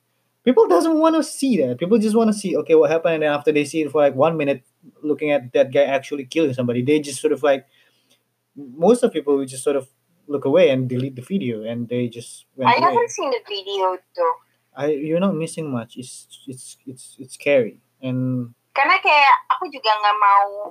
[0.46, 1.76] people doesn't want to see that.
[1.82, 4.00] People just want to see okay what happened and then after they see it for
[4.00, 4.62] like one minute
[5.02, 7.66] looking at that guy actually killing somebody, they just sort of like
[8.54, 9.90] most of people would just sort of
[10.30, 12.86] look away and delete the video and they just went I away.
[12.86, 14.36] haven't seen the video though
[14.78, 15.98] I you're not missing much.
[15.98, 20.68] It's it's it's it's scary and Karena kayak aku juga nggak mau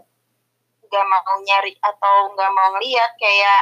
[0.85, 3.61] nggak mau nyari atau nggak mau ngeliat kayak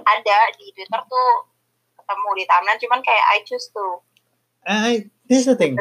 [0.00, 1.30] ada di Twitter tuh
[2.00, 4.00] ketemu di timeline cuman kayak I choose to
[4.66, 5.78] I here's the thing.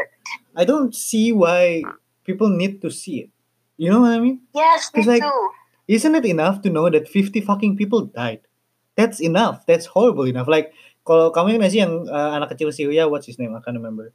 [0.56, 1.84] I don't see why
[2.24, 3.32] people need to see it.
[3.80, 4.44] You know what I mean?
[4.54, 5.42] yes me like- too
[5.90, 8.46] Isn't it enough to know that 50 fucking people died?
[8.94, 9.66] That's enough.
[9.66, 10.46] That's horrible enough.
[10.46, 10.70] Like
[11.02, 13.58] kalau kamu yang sih yang uh, anak kecil sih ya what's his name?
[13.58, 14.14] I can't remember.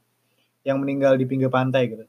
[0.63, 2.07] Yang meninggal di pinggir pantai gitu.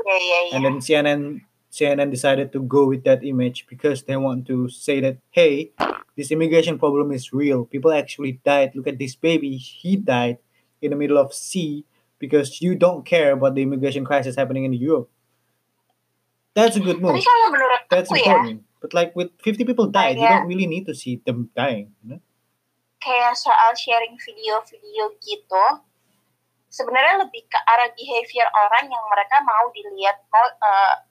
[0.00, 0.52] Iya iya iya.
[0.56, 1.20] And then CNN
[1.68, 5.76] CNN decided to go with that image because they want to say that hey,
[6.16, 7.68] this immigration problem is real.
[7.68, 8.72] People actually died.
[8.72, 9.60] Look at this baby.
[9.60, 10.40] He died
[10.84, 11.88] in the middle of sea
[12.20, 15.08] because you don't care about the immigration crisis happening in Europe.
[16.52, 17.24] That's a good Tapi move.
[17.24, 18.58] kalau menurut That's aku ya, important.
[18.84, 21.96] But like with 50 people died, you don't really need to see them dying.
[22.04, 22.20] You know?
[23.04, 25.64] kayak soal sharing video-video gitu,
[26.72, 31.04] sebenarnya lebih ke arah behavior orang yang mereka mau dilihat, mau uh,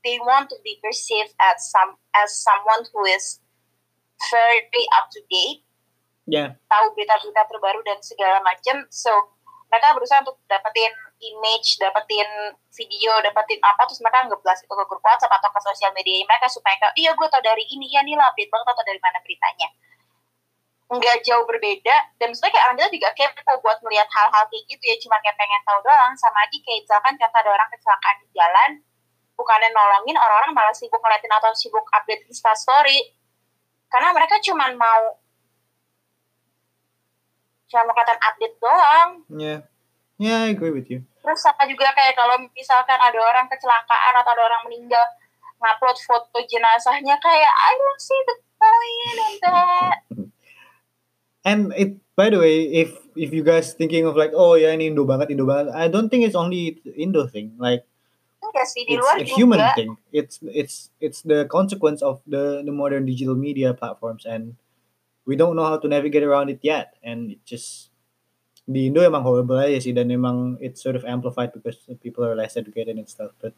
[0.00, 3.44] they want to be perceived as some as someone who is
[4.32, 5.60] very up to date,
[6.32, 6.56] Yeah.
[6.64, 8.88] tahu berita-berita terbaru dan segala macam.
[8.88, 9.12] So
[9.68, 12.28] mereka berusaha untuk dapetin image, dapetin
[12.72, 16.48] video, dapetin apa, terus mereka ngeblas itu ke grup WhatsApp atau ke sosial media mereka
[16.48, 19.18] supaya kayak, iya gue tau dari ini, ya nih lah update banget atau dari mana
[19.24, 19.68] beritanya.
[20.92, 24.84] Nggak jauh berbeda, dan maksudnya kayak orang kita juga kepo buat melihat hal-hal kayak gitu
[24.84, 28.26] ya, cuma kayak pengen tahu doang, sama aja kayak misalkan kata ada orang kecelakaan di
[28.36, 28.70] jalan,
[29.38, 32.98] bukannya nolongin, orang-orang malah sibuk ngeliatin atau sibuk update instastory,
[33.88, 35.21] karena mereka cuma mau
[37.72, 39.10] cuma kelihatan update doang.
[39.32, 39.60] Yeah.
[40.20, 41.02] Yeah, I agree with you.
[41.24, 45.02] Terus sama juga kayak kalau misalkan ada orang kecelakaan atau ada orang meninggal
[45.56, 49.98] ngupload foto jenazahnya kayak I don't see the point in that.
[51.48, 54.94] And it by the way, if if you guys thinking of like, oh ya ini
[54.94, 57.58] Indo banget, Indo banget, I don't think it's only Indo thing.
[57.58, 57.82] Like
[58.42, 59.34] Enggak sih di it's luar a juga.
[59.38, 59.90] human thing.
[60.14, 64.54] It's it's it's the consequence of the the modern digital media platforms and
[65.24, 66.94] we don't know how to navigate around it yet.
[67.02, 67.90] And it just
[68.62, 72.34] di Indo emang horrible aja sih dan emang it's sort of amplified because people are
[72.34, 73.34] less educated and stuff.
[73.38, 73.54] But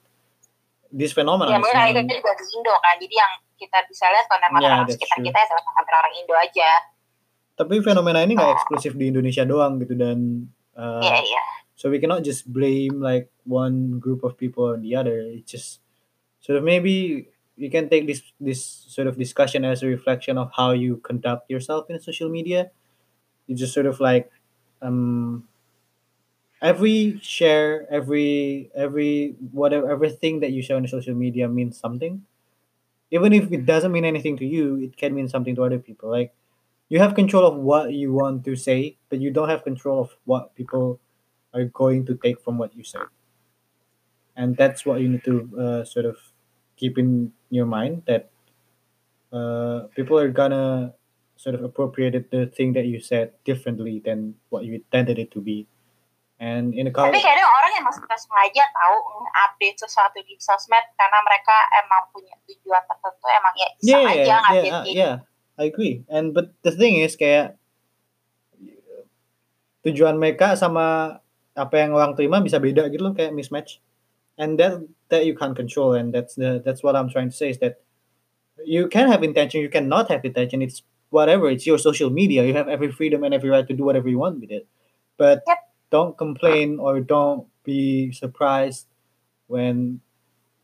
[0.89, 2.95] this phenomenon Ya mungkin not- juga di Indo kan.
[2.97, 5.27] Jadi yang kita bisa lihat konten Yeah, orang sekitar true.
[5.29, 6.71] kita ya sama orang Indo aja.
[7.55, 11.43] tapi fenomena ini nggak eksklusif di Indonesia doang gitu dan uh, Iya iya.
[11.79, 15.23] So we cannot just blame like one group of people or the other.
[15.23, 15.79] It's just
[16.43, 20.51] sort of maybe you can take this this sort of discussion as a reflection of
[20.57, 22.71] how you conduct yourself in social media.
[23.47, 24.31] You just sort of like
[24.83, 25.49] um
[26.63, 32.23] every share, every every whatever everything that you share on social media means something.
[33.11, 36.11] Even if it doesn't mean anything to you, it can mean something to other people.
[36.11, 36.35] Like
[36.89, 40.17] you have control of what you want to say, but you don't have control of
[40.27, 41.01] what people
[41.55, 43.01] are going to take from what you say.
[44.37, 46.17] And that's what you need to uh, sort of
[46.77, 48.31] keep in your mind that
[49.33, 50.95] uh, people are gonna
[51.37, 55.41] sort of appropriate the thing that you said differently than what you intended it to
[55.41, 55.67] be.
[56.39, 58.97] And in a Tapi college, kadang orang yang masih sengaja tahu
[59.47, 64.19] update sesuatu di sosmed karena mereka emang punya tujuan tertentu emang ya iseng yeah, aja
[64.19, 65.15] yeah, yeah, uh, yeah,
[65.55, 66.03] I agree.
[66.11, 67.55] And but the thing is kayak
[69.87, 71.19] tujuan mereka sama
[71.55, 73.79] apa yang orang terima bisa beda gitu loh kayak mismatch.
[74.35, 74.83] And that
[75.15, 77.81] that you can't control and that's the that's what I'm trying to say is that
[78.65, 80.63] you can have intention, you cannot have intention.
[80.63, 81.49] It's whatever.
[81.51, 82.45] It's your social media.
[82.45, 84.67] You have every freedom and every right to do whatever you want with it.
[85.19, 85.59] But Yep.
[85.91, 88.87] don't complain or don't be surprised
[89.49, 90.01] when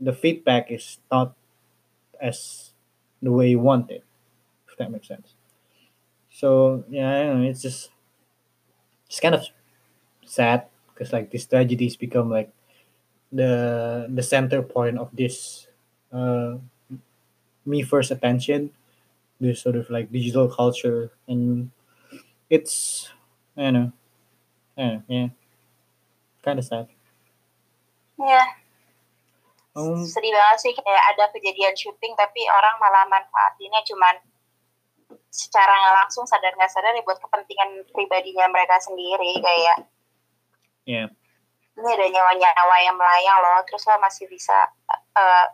[0.00, 1.34] the feedback is not
[2.20, 2.72] as
[3.22, 4.04] the way you want it.
[4.70, 5.34] If that makes sense.
[6.30, 7.90] So yeah, I don't know, it's just
[9.06, 9.44] it's kind of
[10.26, 12.52] sad because like these tragedies become like
[13.32, 15.66] the the center point of this
[16.10, 16.58] uh
[17.66, 18.70] me first attention
[19.40, 21.10] this sort of like digital culture.
[21.26, 21.70] And
[22.50, 23.08] it's
[23.56, 23.92] I know.
[24.76, 25.28] I know yeah.
[26.44, 26.86] Kind of sad.
[28.20, 28.44] Iya,
[29.72, 34.14] um sedih banget sih kayak ada kejadian syuting tapi orang malah manfaatinnya cuman
[35.32, 39.88] secara langsung sadar nggak sadar ya buat kepentingan pribadinya mereka sendiri kayak
[40.84, 41.08] yeah
[41.80, 44.68] ini ada nyawa-nyawa yang melayang loh terus lo masih bisa
[45.16, 45.46] uh,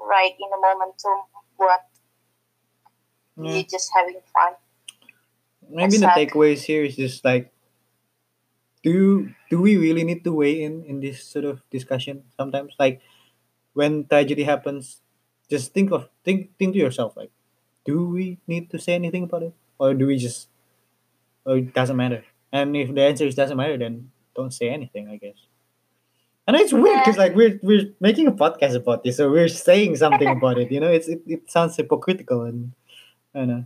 [0.00, 1.28] right in the momentum
[1.60, 1.84] buat
[3.38, 4.58] yeah you just having fun.
[5.68, 7.52] Maybe the takeaways here is just like
[8.82, 9.10] do you
[9.50, 12.74] do we really need to weigh in in this sort of discussion sometimes?
[12.78, 13.00] Like
[13.78, 15.02] when tragedy happens
[15.46, 17.30] just think of think think to yourself like
[17.86, 19.54] do we need to say anything about it?
[19.78, 20.48] Or do we just
[21.46, 22.24] or it doesn't matter?
[22.50, 25.42] And if the answer is doesn't matter then don't say anything i guess.
[26.48, 30.00] And it's weird because like we're we're making a podcast about this so we're saying
[30.00, 30.88] something about it you know?
[30.88, 32.72] It's it, it sounds hypocritical and
[33.34, 33.64] i don't know.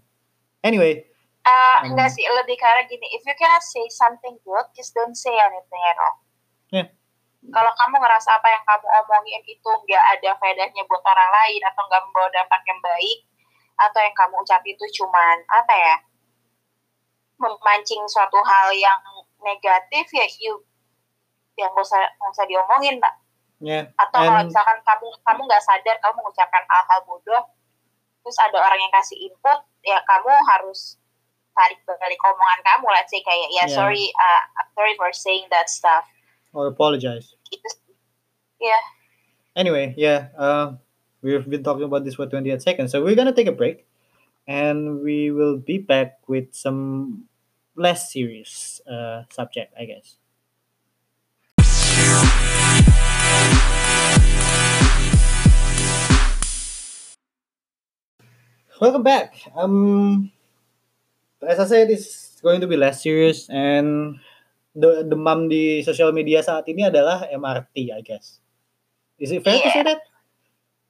[0.65, 1.07] Anyway.
[1.43, 1.95] Uh, Hmm.
[1.95, 5.83] enggak sih lebih karena gini if you cannot say something good just don't say anything
[5.91, 6.17] at all.
[6.75, 6.89] Yeah.
[7.51, 11.83] kalau kamu ngerasa apa yang kamu omongin itu nggak ada faedahnya buat orang lain atau
[11.91, 13.19] nggak membawa dampak yang baik
[13.83, 15.95] atau yang kamu ucap itu cuman apa ya
[17.43, 19.03] memancing suatu hal yang
[19.45, 20.63] negatif ya you
[21.59, 23.15] yang gak usah nggak usah diomongin mbak
[23.61, 27.43] yeah atau kalau And- misalkan kamu kamu nggak sadar kamu mengucapkan hal-hal bodoh
[28.23, 30.97] terus ada orang yang kasih input ya kamu harus
[31.53, 33.77] tarik balik omongan kamu let's say kayak ya Yeah.
[33.77, 36.09] sorry uh, I'm sorry for saying that stuff.
[36.57, 37.33] Or apologize.
[37.49, 37.69] Gitu
[38.61, 38.77] ya.
[39.53, 40.77] Anyway, yeah, uh,
[41.21, 43.85] we've been talking about this for 28 seconds, so we're gonna take a break,
[44.49, 47.25] and we will be back with some
[47.77, 50.17] less serious uh, subject, I guess.
[58.81, 59.39] Welcome back.
[59.55, 60.33] Um,
[61.47, 64.19] as I said, it's going to be less serious, and
[64.75, 68.43] the demam di social media saat ini adalah MRT, I guess.
[69.23, 70.03] Is it fair to say that?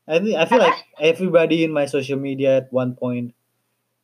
[0.08, 3.36] I I feel like everybody in my social media at one point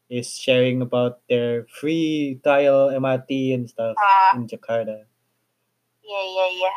[0.08, 5.04] is sharing about their free trial MRT and stuff uh, in Jakarta.
[6.04, 6.72] iya iya iya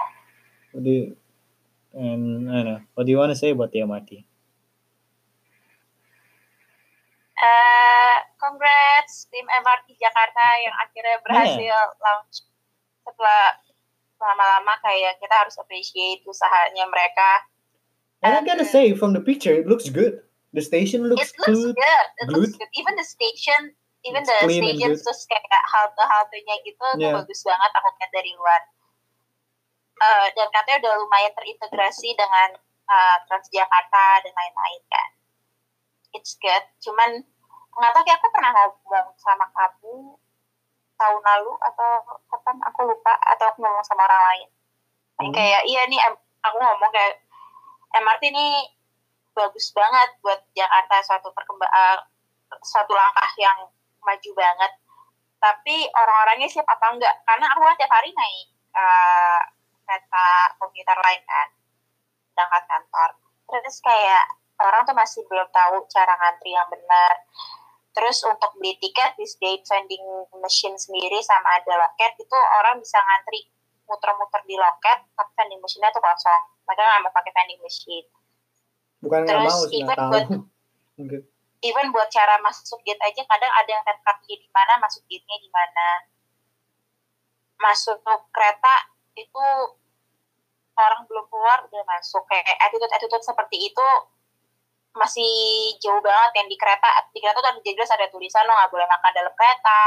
[0.71, 1.05] What do you,
[1.91, 2.81] and I don't know.
[2.95, 4.23] What do you want to say about the MRT?
[7.41, 12.45] Eh, congrats tim MRT Jakarta yang akhirnya berhasil launch
[13.01, 13.57] setelah
[14.21, 17.49] lama-lama kayak kita harus appreciate usahanya mereka
[18.21, 20.21] And I gotta say, from the picture, it looks good.
[20.51, 21.75] The station looks it looks good.
[21.79, 22.07] good.
[22.19, 22.59] It looks good.
[22.59, 22.71] good.
[22.75, 23.61] Even the station,
[24.03, 24.99] even It's the station good.
[24.99, 27.15] terus kayak halte-haltenya gitu tuh Yeah.
[27.15, 28.61] bagus banget aku lihat dari luar.
[30.01, 32.49] Eh, dan katanya udah lumayan terintegrasi dengan
[32.91, 35.09] eh, Transjakarta dan lain-lain kan.
[36.11, 36.63] It's good.
[36.83, 37.23] Cuman
[37.71, 40.19] nggak tahu kayak aku pernah ngomong sama kamu
[40.99, 41.89] tahun lalu atau
[42.27, 44.47] kapan aku lupa atau aku ngomong sama orang lain.
[45.23, 45.31] Hmm.
[45.31, 46.01] Kayak iya nih
[46.43, 47.23] aku ngomong kayak
[47.95, 48.67] MRT ini
[49.31, 51.99] bagus banget buat Jakarta suatu perkembang eh,
[52.61, 53.67] suatu langkah yang
[54.03, 54.71] maju banget.
[55.41, 57.15] Tapi orang-orangnya siap apa enggak?
[57.25, 59.41] Karena aku kan tiap hari naik uh,
[59.91, 61.47] kereta komuter lain kan
[62.31, 63.09] berangkat kantor
[63.51, 64.23] terus kayak
[64.63, 67.13] orang tuh masih belum tahu cara ngantri yang benar
[67.91, 70.05] terus untuk beli tiket di state vending
[70.39, 73.51] machine sendiri sama ada loket itu orang bisa ngantri
[73.83, 78.07] muter-muter di loket tapi vending machine-nya tuh kosong mereka nggak mau pakai vending machine
[79.01, 80.11] bukan nggak terus mau sih nggak even tahu.
[80.13, 80.27] buat
[81.61, 85.37] even buat cara masuk gate aja kadang ada yang red card-nya di mana masuk gate-nya
[85.37, 85.87] di mana.
[87.61, 88.01] Masuk
[88.33, 88.75] kereta
[89.13, 89.45] itu
[90.73, 92.25] orang belum keluar udah masuk.
[92.25, 93.87] Kayak attitude attitude seperti itu
[94.91, 95.31] masih
[95.77, 96.89] jauh banget yang di kereta.
[97.13, 99.81] Di kereta tuh ada jelas ada tulisan lo nggak boleh makan dalam kereta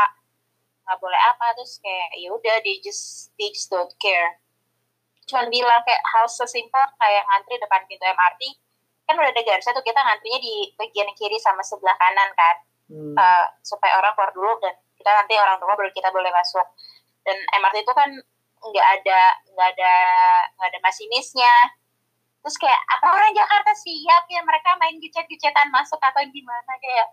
[0.86, 1.46] nggak boleh apa.
[1.58, 4.38] Terus kayak ya udah they just they just don't care.
[5.26, 8.63] Cuman bilang kayak hal sesimpel kayak ngantri depan pintu MRT
[9.04, 12.56] kan udah ada garisnya tuh kita ngantrinya di bagian kiri sama sebelah kanan kan.
[12.84, 13.16] Hmm.
[13.16, 16.66] uh, supaya orang keluar dulu dan kita nanti orang tua baru kita boleh masuk.
[17.24, 18.10] Dan MRT itu kan
[18.64, 19.20] nggak ada
[19.52, 19.94] nggak ada
[20.56, 21.54] nggak ada masinisnya.
[22.44, 26.72] Terus kayak apa orang Jakarta siap ya mereka main gecet-gecetan masuk atau gimana?
[26.76, 27.08] Kayak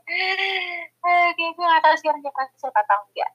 [1.08, 3.32] eh, kayak gue nggak tahu sih orang Jakarta siap atau enggak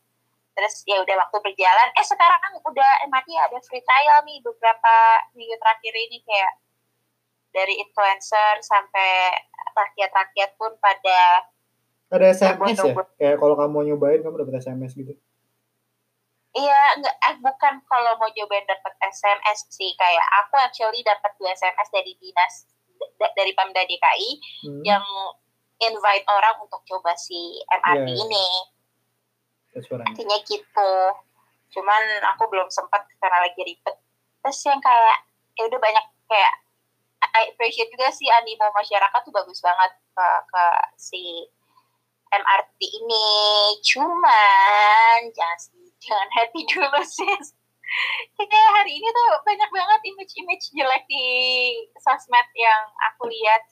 [0.57, 4.95] terus ya udah waktu berjalan eh sekarang kan udah MRT ada free trial nih beberapa
[5.37, 6.53] minggu terakhir ini kayak
[7.57, 9.33] dari influencer sampai
[9.73, 11.49] rakyat-rakyat pun pada
[12.13, 15.17] ada SMS ya kayak kalau kamu mau nyobain kamu dapat SMS gitu
[16.57, 19.93] Iya, enggak, eh, bukan kalau mau cobain dapat SMS sih.
[19.93, 22.65] Kayak aku actually dapat dua SMS dari dinas
[23.21, 24.31] da- dari Pemda DKI
[24.65, 24.81] hmm.
[24.81, 25.05] yang
[25.77, 28.25] invite orang untuk coba si MRT Iya.
[28.25, 28.49] ini.
[29.85, 30.93] Intinya gitu.
[31.77, 33.97] Cuman aku belum sempat karena lagi ribet.
[34.41, 35.29] Terus yang kayak
[35.61, 36.55] ya udah banyak kayak
[37.23, 40.65] I appreciate juga sih animo masyarakat tuh bagus banget ke, ke
[40.97, 41.23] si
[42.33, 43.29] MRT ini.
[43.85, 45.59] Cuman jangan
[46.01, 47.53] jangan happy dulu sis.
[48.37, 51.27] Kayak hari ini tuh banyak banget image-image jelek di
[52.03, 53.63] sosmed yang aku lihat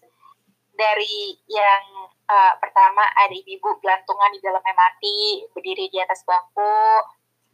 [0.74, 1.82] dari yang
[2.28, 5.04] uh, pertama ada ibu gelantungan di dalam MRT
[5.54, 6.78] berdiri di atas bangku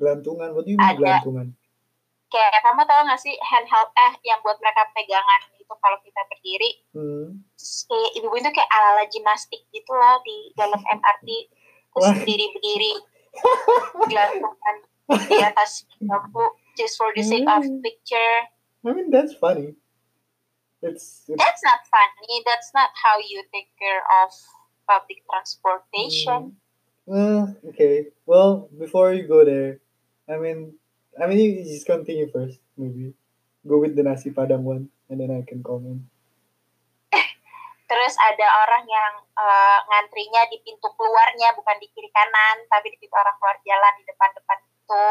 [0.00, 0.98] gelantungan what do you mean Ada.
[0.98, 1.46] gelantungan
[2.30, 6.70] kayak kamu tahu gak sih handheld eh yang buat mereka pegangan itu kalau kita berdiri
[6.94, 7.28] hmm.
[7.60, 11.28] Kayak ibu itu kayak ala-ala gimnastik gitu loh di dalam MRT
[11.90, 12.14] terus Wah.
[12.14, 12.92] berdiri berdiri
[14.10, 14.76] gelantungan
[15.26, 16.44] di atas bangku
[16.78, 17.82] just for the sake of Hmm.
[17.82, 18.34] picture
[18.86, 19.74] I mean that's funny
[20.80, 24.30] it's, it's that's not funny that's not how you take care of
[24.86, 26.56] public transportation
[27.10, 28.14] Well, okay.
[28.22, 29.82] Well, before you go there,
[30.30, 30.78] I mean,
[31.20, 33.12] I mean, you just continue first, maybe.
[33.60, 36.08] Go with the nasi padang one, and then I can comment.
[37.90, 42.96] Terus ada orang yang eh, ngantrinya di pintu keluarnya bukan di kiri kanan, tapi di
[42.96, 45.08] pintu orang keluar jalan di depan-depan itu.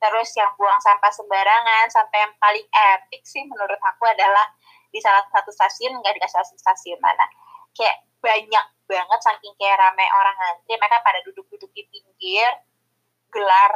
[0.00, 4.52] Terus yang buang sampah sembarangan, sampai yang paling epic sih menurut aku adalah
[4.92, 7.24] di salah satu stasiun, nggak dikasih tahu stasiun mana.
[7.72, 12.50] Kayak banyak banget saking kayak rame orang ngantri, mereka pada duduk-duduk di pinggir,
[13.30, 13.72] gelar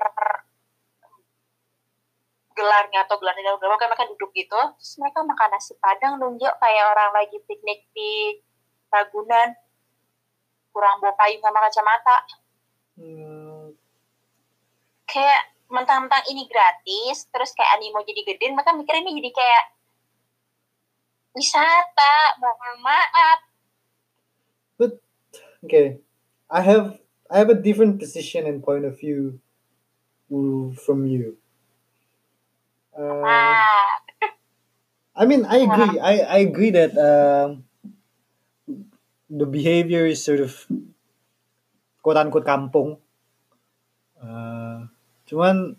[2.55, 6.85] gelarnya atau gelarnya dalam gelar, mereka duduk gitu, terus mereka makan nasi padang nunjuk kayak
[6.95, 8.39] orang lagi piknik di
[8.89, 9.59] Ragunan,
[10.71, 12.19] kurang bawa payung sama kacamata,
[12.95, 13.75] Hmm,
[15.11, 19.65] kayak mentang-mentang ini gratis, terus kayak animo jadi gede, mereka mikir ini jadi kayak
[21.35, 23.43] wisata, mohon maaf,
[25.65, 25.99] okay,
[26.51, 27.01] I have
[27.33, 29.41] I have a different position and point of view
[30.85, 31.41] from you.
[32.95, 33.59] Uh,
[35.15, 35.99] I mean, I agree.
[35.99, 37.65] I, I agree that um,
[39.31, 40.67] the behavior is sort of
[42.03, 42.99] quote unquote kampung.
[44.19, 44.87] Uh,
[45.27, 45.77] cuman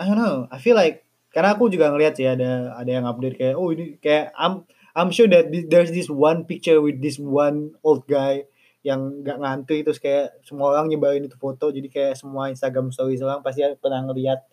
[0.00, 0.48] I don't know.
[0.50, 3.98] I feel like karena aku juga ngeliat sih ada ada yang update kayak oh ini
[3.98, 8.46] kayak I'm I'm sure that there's this one picture with this one old guy
[8.86, 13.24] yang nggak ngantri terus kayak semua orang nyebarin itu foto jadi kayak semua Instagram stories
[13.24, 14.46] orang pasti pernah ngeliat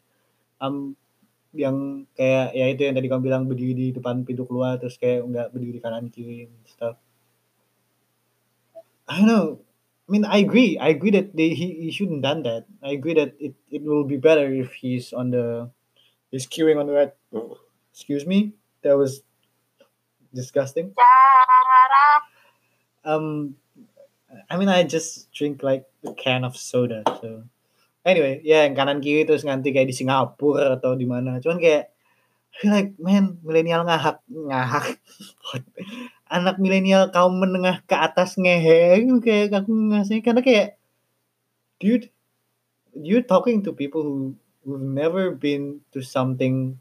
[0.57, 0.97] um,
[1.51, 5.27] yang kayak ya itu yang tadi kamu bilang berdiri di depan pintu keluar terus kayak
[5.27, 6.95] nggak berdiri kanan kiri stuff.
[9.07, 9.59] I don't know.
[10.07, 10.79] I mean, I agree.
[10.79, 12.65] I agree that they he, he shouldn't done that.
[12.83, 15.69] I agree that it, it will be better if he's on the
[16.31, 17.13] he's queuing on the right.
[17.93, 18.53] Excuse me,
[18.83, 19.23] that was
[20.33, 20.95] disgusting.
[23.03, 23.55] Um,
[24.49, 27.03] I mean, I just drink like a can of soda.
[27.19, 27.43] So
[28.05, 31.37] anyway, ya yang kanan kiri terus nanti kayak di Singapura atau di mana.
[31.41, 31.93] Cuman kayak
[32.65, 34.97] like man milenial ngahak ngahak.
[36.35, 40.23] Anak milenial kaum menengah ke atas ngehe gitu, kayak aku ngasih.
[40.23, 40.79] Karena kayak
[41.81, 42.13] dude
[42.95, 44.15] you're talking to people who
[44.63, 46.77] we've never been to something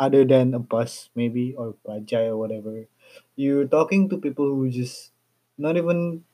[0.00, 2.88] other than a bus maybe or bajai or whatever.
[3.36, 5.12] You're talking to people who just
[5.58, 6.24] not even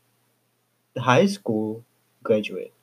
[0.97, 1.85] high school
[2.23, 2.76] graduate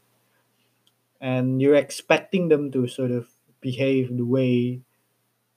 [1.24, 3.32] and you're expecting them to sort of
[3.63, 4.84] behave the way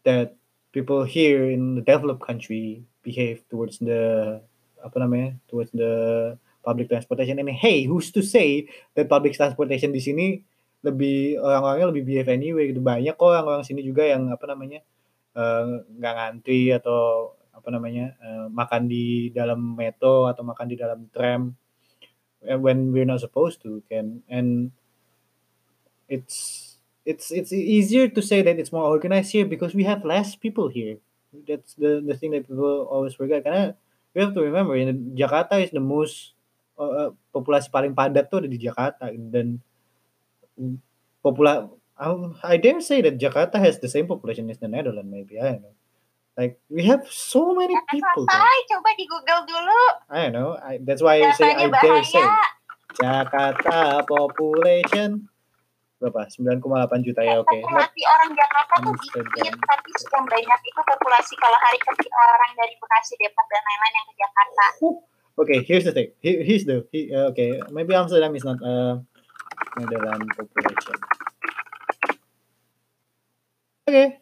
[0.07, 0.39] that
[0.71, 4.39] people here in the developed country behave towards the
[4.79, 5.93] apa namanya towards the
[6.63, 7.43] public transportation.
[7.43, 10.27] And hey who's to say that public transportation di sini
[10.87, 12.79] lebih orang-orangnya lebih behave anyway gitu.
[12.79, 14.87] Banyak kok orang-orang sini juga yang apa namanya
[15.35, 21.11] eh, nggak ngantri atau apa namanya eh, makan di dalam metro atau makan di dalam
[21.11, 21.51] tram
[22.47, 24.71] eh, when we're not supposed to can and
[26.09, 26.77] it's
[27.07, 30.69] it's it's easier to say that it's more organized here because we have less people
[30.69, 30.99] here.
[31.47, 33.47] That's the the thing that people always forget.
[33.47, 33.79] Karena
[34.15, 36.35] we have to remember in Jakarta is the most
[36.79, 39.13] uh, uh, populasi paling padat tuh ada di Jakarta.
[39.13, 39.63] Dan
[41.23, 45.39] popula um, I dare say that Jakarta has the same population as the Netherlands maybe.
[45.39, 45.77] I don't know.
[46.37, 48.29] Like we have so many people.
[48.29, 49.81] Santai, coba di Google dulu.
[50.13, 50.51] I don't know.
[50.61, 52.27] I, that's why I say I dare say.
[52.97, 55.29] Jakarta population
[55.97, 56.61] berapa 9,8
[57.07, 61.59] juta ya oke Let- Populasi orang Jakarta tuh dikit, tapi yang banyak itu populasi kalau
[61.65, 64.65] hari kerja orang dari Bekasi, Depok dan lain-lain yang ke Jakarta.
[65.37, 66.09] Okay, here's the thing.
[66.25, 67.61] Here, here's the he, uh, okay.
[67.69, 69.01] Maybe Amsterdam is not uh
[69.77, 70.97] Netherlands population.
[73.85, 74.17] Okay.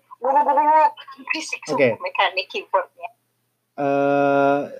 [1.66, 3.08] Sumpah mekanik keyboardnya.
[3.74, 4.70] Uh,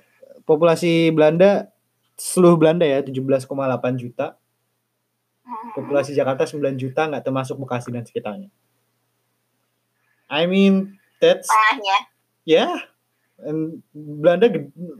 [0.43, 1.71] populasi Belanda
[2.15, 3.47] seluruh Belanda ya 17,8
[3.95, 4.39] juta.
[5.73, 8.49] Populasi Jakarta 9 juta nggak termasuk Bekasi dan sekitarnya.
[10.29, 11.97] I mean that's Tengahnya.
[12.45, 12.75] yeah.
[13.35, 14.47] And Belanda,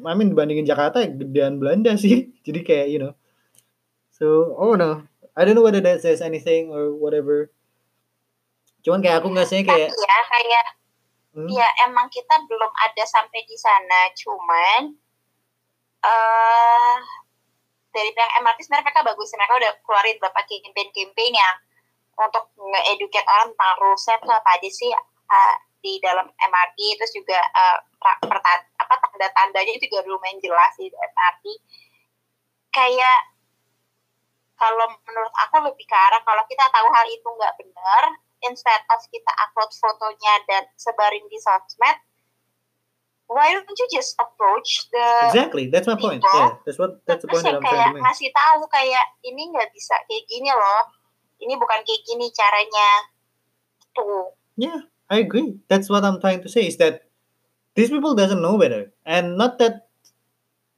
[0.03, 2.31] I mean dibandingin Jakarta ya gedean Belanda sih.
[2.45, 3.13] Jadi kayak you know.
[4.15, 5.03] So, oh no.
[5.35, 7.51] I don't know whether that says anything or whatever.
[8.87, 10.65] Cuman kayak aku Tapi kayak ya kayak
[11.35, 14.95] hmm, ya emang kita belum ada sampai di sana, cuman
[16.05, 16.95] eh
[17.95, 21.55] dari pihak MRT sebenarnya mereka bagus, mereka udah keluarin beberapa campaign-campaign yang
[22.15, 27.39] untuk nge-educate orang tentang rulesnya tuh apa aja sih eh, di dalam MRT terus juga
[27.39, 31.45] eh, pra- perta- apa tanda-tandanya juga lumayan jelas di MRT
[32.71, 33.19] kayak
[34.55, 38.03] kalau menurut aku lebih ke arah kalau kita tahu hal itu nggak benar
[38.47, 41.99] instead of kita upload fotonya dan sebarin di sosmed
[43.27, 45.67] why don't you just approach the exactly.
[45.67, 46.21] That's my point.
[46.21, 46.39] People.
[46.39, 48.03] Yeah, that's what that's the point that I'm trying to make.
[48.05, 50.81] ngasih tahu kayak ini nggak bisa kayak gini loh
[51.41, 52.89] ini bukan kayak gini caranya
[54.59, 55.59] Yeah, I agree.
[55.71, 57.07] That's what I'm trying to say is that
[57.79, 59.87] these people doesn't know better, and not that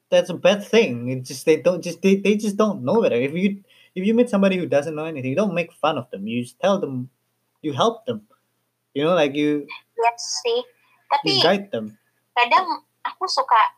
[0.10, 1.10] that's a bad thing.
[1.10, 3.18] It's just they don't just they, they just don't know better.
[3.18, 3.66] If you
[3.98, 6.28] if you meet somebody who doesn't know anything, you don't make fun of them.
[6.28, 7.10] You just tell them,
[7.62, 8.30] you help them.
[8.94, 9.66] You know, like you
[9.98, 10.62] yes sih
[11.26, 11.98] you guide them.
[12.38, 12.66] Kadang
[13.02, 13.74] aku suka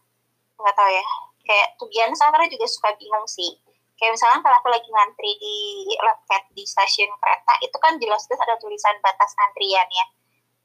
[0.60, 1.06] nggak tahu ya
[1.48, 3.56] kayak tujuan sama juga suka bingung sih.
[3.96, 5.58] Kayak misalnya kalau aku lagi ngantri di
[6.00, 10.06] loket di stasiun kereta itu kan jelas-jelas ada tulisan batas antrian ya.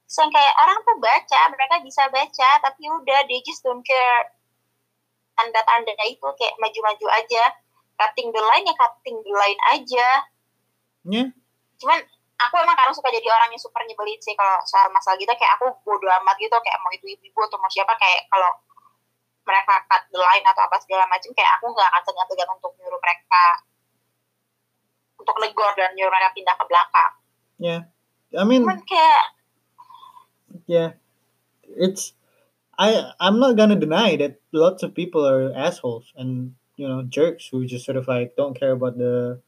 [0.06, 4.34] Yang kayak orang tuh baca mereka bisa baca tapi udah they just don't care.
[5.34, 7.44] Tanda-tanda itu kayak maju-maju aja.
[7.94, 10.08] Cutting the line ya cutting the line aja.
[11.04, 11.28] Yeah.
[11.84, 12.00] cuman
[12.48, 15.30] aku emang karena suka jadi orang yang super nyebelin sih kalau soal masalah gitu.
[15.34, 18.52] Kayak aku bodo amat gitu kayak mau itu ibu-ibu atau mau siapa kayak kalau
[19.44, 23.00] mereka cut the line atau apa segala macam kayak aku nggak akan segan-segan untuk nyuruh
[23.00, 23.44] mereka
[25.20, 27.12] untuk negor dan nyuruh mereka pindah ke belakang.
[28.34, 29.24] I mean, cuman kayak
[30.66, 30.90] yeah,
[31.64, 32.12] it's
[32.74, 37.48] I I'm not gonna deny that lots of people are assholes and you know jerks
[37.48, 39.38] who just sort of like don't care about the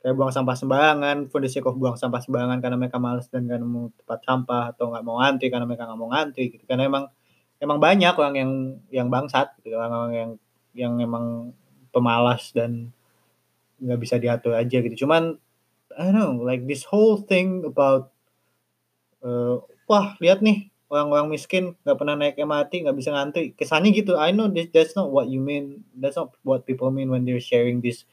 [0.00, 3.92] kayak buang sampah sembarangan sake of buang sampah sembarangan karena mereka males dan karena mau
[3.92, 6.64] tempat sampah atau nggak mau ngantri karena mereka nggak mau ngantri gitu.
[6.64, 7.04] Karena emang
[7.60, 8.52] emang banyak orang yang
[8.88, 10.30] yang bangsat gitu orang-orang yang
[10.72, 11.52] yang emang
[11.92, 12.88] pemalas dan
[13.76, 15.04] nggak bisa diatur aja gitu.
[15.04, 15.36] Cuman
[15.92, 18.08] I don't know like this whole thing about
[19.20, 23.52] uh, wah lihat nih orang-orang miskin nggak pernah naik MRT nggak bisa ngantri.
[23.52, 27.12] Kesannya gitu I know this, that's not what you mean that's not what people mean
[27.12, 28.08] when they're sharing this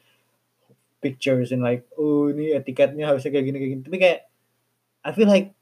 [0.97, 4.19] pictures and like oh ini etiketnya harusnya kayak gini kayak gini tapi kayak
[5.05, 5.53] I feel like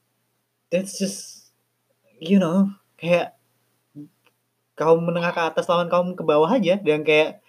[0.68, 1.50] that's just
[2.18, 3.36] you know kayak
[4.76, 7.40] kaum menengah ke atas lawan kaum ke bawah aja dan kayak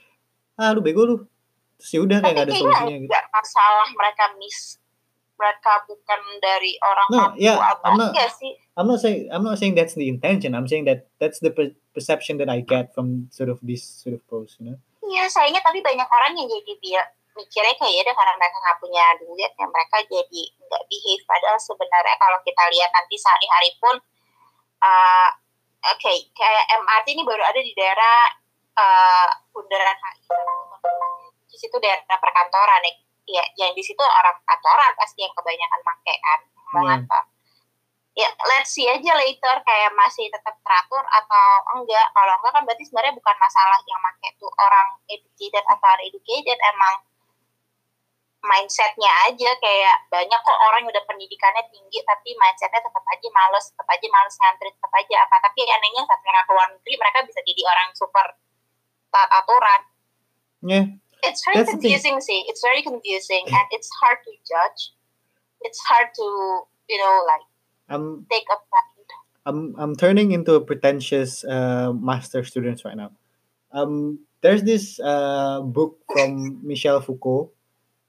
[0.56, 1.16] ah lu bego lu
[1.78, 4.80] terus ya udah kayak nggak ada solusinya gitu nggak masalah mereka miss
[5.38, 9.30] mereka bukan dari orang No, mampu yeah, apa I'm not- enggak sih I'm not saying
[9.34, 10.54] I'm not saying that's the intention.
[10.54, 14.14] I'm saying that that's the per- perception that I get from sort of this sort
[14.14, 14.62] of post.
[14.62, 14.78] You know?
[15.02, 17.02] Iya sayangnya tapi banyak orang yang jadi dia
[17.38, 21.24] mikirnya kayak ya udah karena mereka nggak punya duit ya mereka jadi nggak behave.
[21.30, 23.96] Padahal sebenarnya kalau kita lihat nanti sehari-hari pun
[24.82, 25.30] uh,
[25.94, 28.18] oke okay, kayak MRT ini baru ada di daerah
[28.78, 30.22] uh, Bundaran HI
[31.48, 32.94] di situ daerah perkantoran ya,
[33.42, 36.40] ya yang di situ orang kantoran pasti yang kebanyakan pakai kan?
[36.68, 37.24] Hmm.
[38.18, 42.12] ya let's see aja later kayak masih tetap teratur atau enggak.
[42.12, 46.94] Kalau enggak kan berarti sebenarnya bukan masalah yang pakai tuh orang educated atau uneducated emang
[48.46, 53.66] mindsetnya aja kayak banyak kok orang yang udah pendidikannya tinggi tapi mindsetnya tetap aja males
[53.74, 55.36] tetap aja males ngantri tetap aja apa.
[55.50, 58.28] Tapi anehnya saat mereka keluar negeri mereka bisa jadi orang super
[59.10, 59.82] taat aturan.
[60.66, 60.86] Yeah
[61.24, 62.46] it's very That's confusing sih.
[62.48, 64.94] It's very confusing and it's hard to judge.
[65.62, 66.28] It's hard to
[66.90, 67.46] you know like
[67.90, 68.58] I'm take a.
[69.48, 73.16] I'm I'm turning into a pretentious uh, master student right now.
[73.72, 77.56] Um, there's this uh, book from Michel Foucault.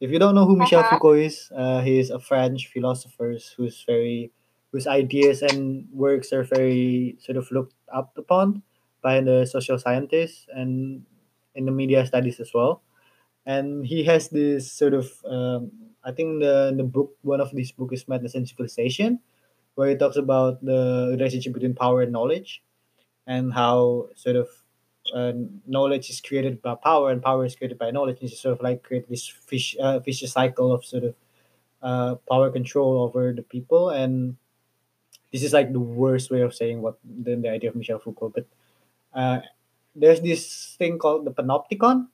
[0.01, 0.97] If you don't know who Michel Uh-huh.
[0.97, 4.31] Foucault is, uh, he is a French philosopher who's very
[4.71, 8.63] whose ideas and works are very sort of looked up upon
[9.01, 11.03] by the social scientists and
[11.55, 12.83] in the media studies as well.
[13.47, 15.73] And he has this sort of um,
[16.05, 19.21] I think the the book one of these book is Madness and Civilization,
[19.77, 22.63] where he talks about the relationship between power and knowledge
[23.27, 24.49] and how sort of
[25.15, 25.33] uh,
[25.67, 28.19] knowledge is created by power and power is created by knowledge.
[28.21, 31.15] And sort of like create this fish, uh, vicious cycle of sort of
[31.83, 33.91] uh, power control over the people.
[33.91, 34.37] And
[35.33, 38.33] this is like the worst way of saying what the, the idea of Michel Foucault.
[38.35, 38.47] But
[39.15, 39.41] uh,
[39.95, 42.09] there's this thing called the panopticon.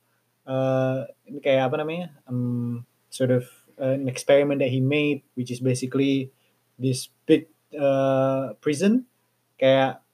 [0.45, 1.09] Uh,
[1.41, 2.13] kayak apa namanya?
[2.29, 3.49] Um, sort of
[3.81, 6.29] uh, an experiment that he made, which is basically
[6.77, 9.09] this big uh, prison.
[9.57, 10.04] Kayak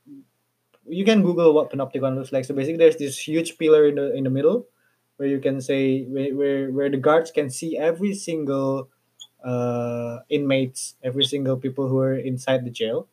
[0.92, 2.44] you can Google what panopticon looks like.
[2.44, 4.68] So basically, there's this huge pillar in the in the middle
[5.16, 8.92] where you can say where where, where the guards can see every single
[9.40, 13.08] uh, inmates, every single people who are inside the jail,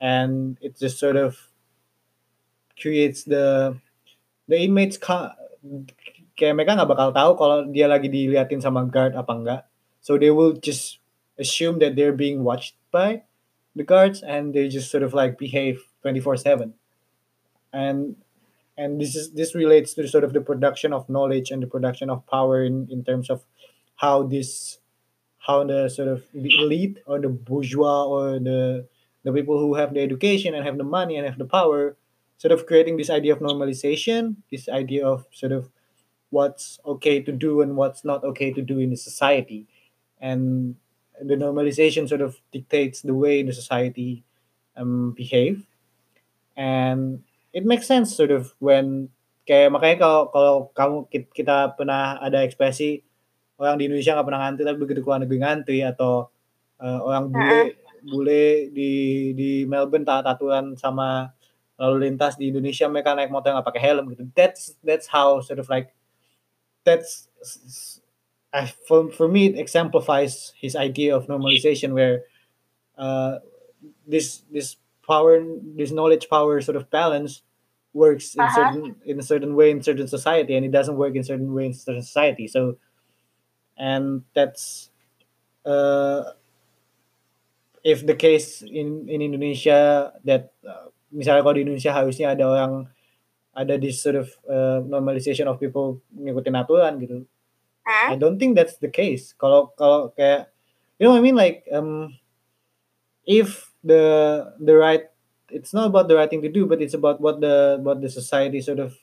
[0.00, 1.50] and it just sort of
[2.78, 3.74] creates the
[4.46, 5.34] the inmates ka,
[6.38, 9.62] kayak mereka nggak bakal tahu kalau dia lagi diliatin sama guard apa enggak.
[9.98, 11.02] So they will just
[11.34, 13.26] assume that they're being watched by
[13.74, 16.78] the guards and they just sort of like behave 24/7
[17.82, 18.16] and
[18.78, 22.10] and this is this relates to sort of the production of knowledge and the production
[22.10, 23.44] of power in, in terms of
[23.96, 24.78] how this
[25.46, 28.86] how the sort of the elite or the bourgeois or the
[29.24, 31.96] the people who have the education and have the money and have the power
[32.38, 35.70] sort of creating this idea of normalization this idea of sort of
[36.30, 39.66] what's okay to do and what's not okay to do in the society.
[40.20, 40.76] And
[41.20, 44.24] the normalization sort of dictates the way the society
[44.76, 45.66] um, behave.
[46.56, 47.22] And
[47.56, 49.08] it makes sense sort of when
[49.48, 50.96] kayak makanya kalau kalau kamu
[51.32, 53.00] kita pernah ada ekspresi
[53.56, 56.28] orang di Indonesia nggak pernah ngantri tapi begitu keluar negeri ngantri atau
[56.76, 57.60] uh, orang bule
[58.04, 58.44] bule
[58.76, 58.92] di
[59.32, 61.32] di Melbourne taat aturan sama
[61.80, 64.28] lalu lintas di Indonesia mereka naik motor nggak pakai helm gitu.
[64.36, 65.96] That's that's how sort of like
[66.84, 67.28] that's
[68.52, 72.24] I, for, for me it exemplifies his idea of normalization where
[72.96, 73.40] uh,
[74.08, 74.76] this this
[75.06, 75.38] power
[75.78, 77.42] this knowledge power sort of balance
[77.96, 78.52] works in Uh-huh.
[78.58, 81.64] certain in a certain way in certain society and it doesn't work in certain way
[81.70, 82.76] in certain society so
[83.78, 84.90] and that's
[85.64, 86.32] uh,
[87.84, 92.72] if the case in in Indonesia that uh, misalnya kalau di Indonesia harusnya ada orang
[93.56, 97.24] ada this sort of uh, normalization of people ngikutin aturan gitu?
[98.12, 99.32] I don't think that's the case.
[99.38, 100.50] Kalau kalau kayak
[100.98, 102.18] you know what I mean like um
[103.22, 104.02] if the
[104.58, 105.06] the right
[105.54, 108.10] it's not about the right thing to do but it's about what the what the
[108.10, 108.98] society sort of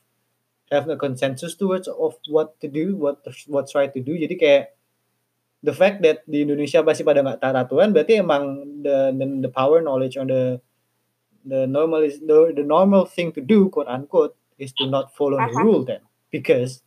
[0.72, 4.18] have a consensus towards of what to do, what what's right to do.
[4.18, 4.64] Jadi kayak
[5.62, 8.44] the fact that di Indonesia masih pada nggak taat aturan berarti emang
[8.84, 10.60] the, the the power knowledge on the
[11.46, 15.38] the normal is the, the normal thing to do quote unquote is to not follow
[15.40, 15.64] the Uh-huh.
[15.64, 16.82] rule then because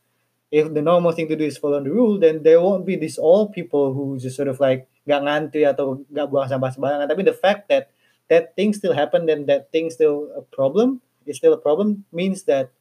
[0.50, 3.16] if the normal thing to do is follow the rule then there won't be these
[3.20, 7.06] all people who just sort of like nggak ngantri atau nggak buang sampah sembarangan.
[7.06, 7.94] Tapi the fact that
[8.26, 12.42] that thing still happen and that thing still a problem is still a problem means
[12.50, 12.74] that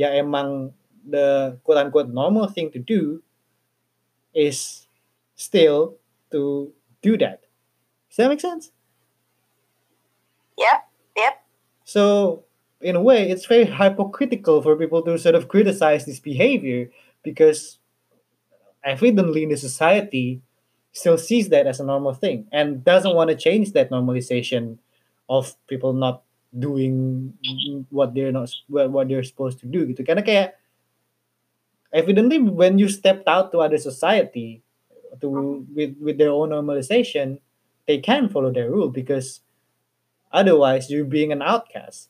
[0.00, 0.72] ya emang
[1.04, 3.20] the quote unquote normal thing to do
[4.32, 4.88] is
[5.36, 6.00] still
[6.32, 6.72] to
[7.02, 7.44] do that.
[8.08, 8.72] Does that make sense?
[10.56, 11.44] Yep, yep.
[11.84, 12.44] So,
[12.80, 16.90] in a way, it's very hypocritical for people to sort of criticize this behavior
[17.22, 17.78] because
[18.84, 20.40] evidently the society
[20.92, 24.78] still sees that as a normal thing and doesn't want to change that normalization
[25.28, 26.22] of people not
[26.56, 27.32] doing
[27.88, 29.88] what they're not what they're supposed to do.
[29.88, 30.04] Gitu.
[30.04, 30.60] Karena kayak
[31.92, 34.60] evidently when you stepped out to other society
[35.20, 37.40] to with with their own normalization
[37.88, 39.40] they can follow their rule because
[40.30, 42.08] otherwise you're being an outcast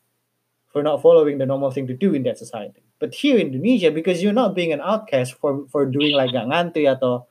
[0.71, 2.83] for not following the normal thing to do in that society.
[2.99, 6.51] But here in Indonesia because you're not being an outcast for for doing like gak
[6.51, 7.31] ngantri atau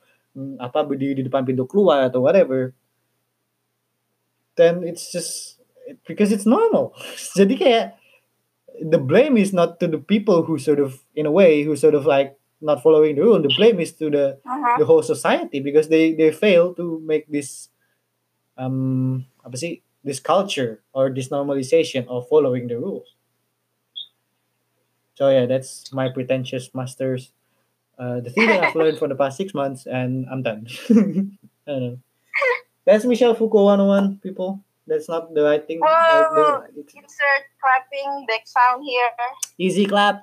[0.60, 2.72] apa berdiri di depan pintu keluar atau whatever
[4.56, 5.60] then it's just
[6.06, 6.92] because it's normal.
[7.38, 7.84] Jadi kayak
[8.80, 11.94] the blame is not to the people who sort of in a way who sort
[11.94, 13.40] of like not following the rule.
[13.42, 14.78] The blame is to the Mhm.
[14.78, 17.68] the whole society because they they fail to make this
[18.56, 23.16] um apa sih this culture or this normalization of following the rules.
[25.14, 27.32] So yeah that's my pretentious masters
[28.02, 31.70] uh, the thing that I've learned for the past six months and I'm done I
[31.70, 31.98] don't know
[32.84, 34.58] that's Michelle Foucault 101 people
[34.90, 39.10] that's not the right thing the- it's Insert clapping back sound here.
[39.58, 40.22] easy clap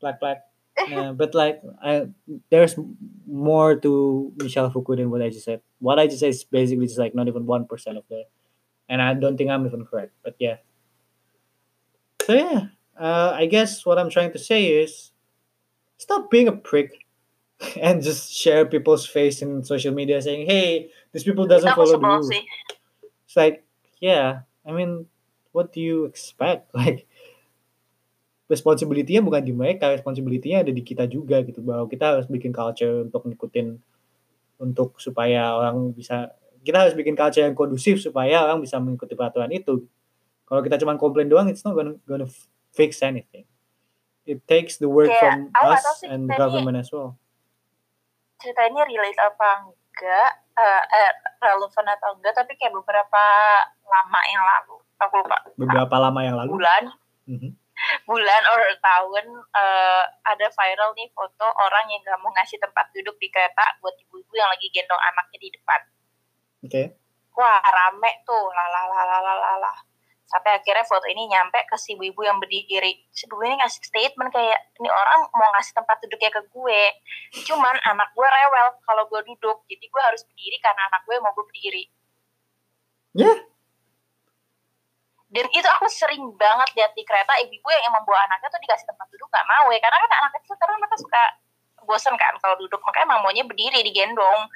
[0.00, 0.46] clap clap
[0.88, 2.08] Yeah, but like I,
[2.48, 2.74] there's
[3.28, 5.60] more to Michelle Foucault than what I just said.
[5.78, 8.24] What I just said is basically just like not even one percent of the,
[8.88, 10.12] and I don't think I'm even correct.
[10.24, 10.56] But yeah.
[12.24, 12.68] So yeah,
[12.98, 15.10] uh, I guess what I'm trying to say is,
[15.98, 17.04] stop being a prick,
[17.80, 22.00] and just share people's face in social media saying, "Hey, these people doesn't follow the
[22.00, 22.42] sebel rules." sih.
[23.28, 23.62] It's like,
[24.00, 25.06] yeah, I mean,
[25.52, 26.72] what do you expect?
[26.76, 27.06] Like,
[28.50, 31.62] responsibility-nya bukan di mereka, responsibility-nya ada di kita juga gitu.
[31.62, 33.78] Bahwa kita harus bikin culture untuk ngikutin
[34.60, 39.48] untuk supaya orang bisa kita harus bikin culture yang kondusif supaya orang bisa mengikuti peraturan
[39.52, 39.86] itu.
[40.44, 42.26] Kalau kita cuma komplain doang, it's not gonna, gonna
[42.74, 43.46] fix anything.
[44.26, 47.19] It takes the work Kayak, from us and government as well.
[48.40, 53.24] Cerita ini relate apa enggak eh, eh, relevan atau enggak tapi kayak beberapa
[53.84, 56.56] lama yang lalu aku lupa Beberapa lama yang lalu.
[56.56, 56.84] bulan
[57.24, 57.50] Mhm.
[58.04, 59.24] bulan or tahun
[59.56, 63.96] eh, ada viral nih foto orang yang nggak mau ngasih tempat duduk di kereta buat
[63.98, 65.80] ibu-ibu yang lagi gendong anaknya di depan
[66.60, 66.82] Oke.
[67.32, 69.72] wah rame tuh lalalalalalala
[70.30, 74.30] sampai akhirnya foto ini nyampe ke si ibu-ibu yang berdiri si ibu ini ngasih statement
[74.30, 76.82] kayak ini orang mau ngasih tempat duduknya ke gue.
[77.50, 79.66] Cuman anak gue rewel kalau gue duduk.
[79.66, 81.84] Jadi gue harus berdiri karena anak gue mau gue berdiri.
[83.10, 83.32] Ya.
[85.30, 89.06] dan itu aku sering banget lihat di kereta ibu-ibu yang membawa anaknya tuh dikasih tempat
[89.10, 89.78] duduk gak mau ya.
[89.82, 91.22] Karena kan anak kecil karena mereka suka
[91.86, 92.78] bosan kan kalau duduk.
[92.82, 94.46] Makanya emang maunya berdiri digendong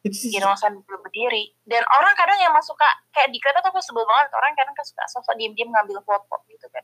[0.00, 4.04] Gendong sambil berdiri dan orang kadang yang masuk suka kayak di kereta tuh aku sebel
[4.08, 6.80] banget orang kadang kan suka sosok diem-diem ngambil foto gitu kan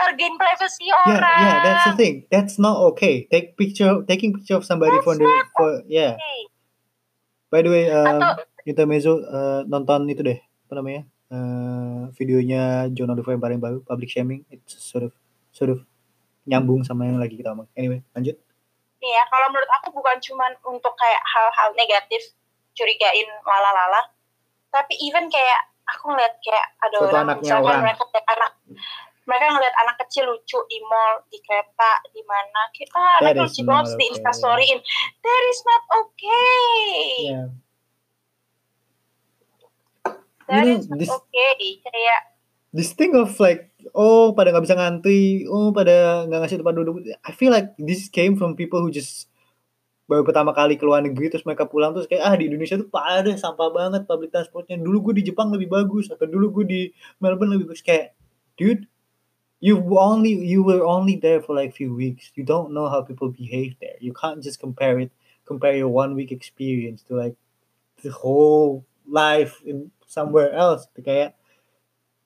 [0.00, 2.14] hargain privasi yeah, orang yeah, that's the thing.
[2.32, 3.28] That's not okay.
[3.28, 6.16] Take picture, taking picture of somebody That's for the, not for yeah.
[7.50, 11.02] By the way, um, atau Intermezzo uh, nonton itu deh, apa namanya?
[11.30, 14.46] Uh, videonya John Oliver yang paling baru, Public Shaming.
[14.48, 15.12] It's sort of,
[15.50, 15.82] sort of
[16.46, 17.66] nyambung sama yang lagi kita omong.
[17.74, 18.38] Anyway, lanjut.
[19.00, 22.20] Nih ya kalau menurut aku bukan cuman untuk kayak hal-hal negatif
[22.72, 24.12] curigain lala-lala
[24.70, 27.82] tapi even kayak aku ngeliat kayak ada Foto orang anaknya misalkan orang.
[27.82, 28.50] mereka ngeliat anak
[29.24, 33.60] mereka ngeliat anak kecil lucu di mall di kereta di mana kita ah, is lucu
[33.64, 34.78] banget di instastoryin
[35.18, 36.52] that is not okay
[37.30, 37.48] Yeah.
[40.46, 42.20] that You know, is not this- okay kayak
[42.70, 46.94] This thing of like, oh pada nggak bisa ngantri, oh pada nggak ngasih tempat duduk.
[47.24, 49.28] I feel like this came from people who just
[50.10, 52.90] baru pertama kali ke luar negeri terus mereka pulang terus kayak ah di Indonesia tuh
[52.90, 54.74] parah sampah banget public transportnya.
[54.76, 56.80] Dulu gue di Jepang lebih bagus atau dulu gue di
[57.22, 57.82] Melbourne lebih bagus.
[57.86, 58.18] Kayak
[58.58, 58.90] dude
[59.62, 62.34] you only you were only there for like few weeks.
[62.34, 63.94] You don't know how people behave there.
[64.02, 65.14] You can't just compare it
[65.50, 67.34] compare your one week experience to like
[68.06, 70.86] the whole life in somewhere else.
[70.94, 71.34] Kayak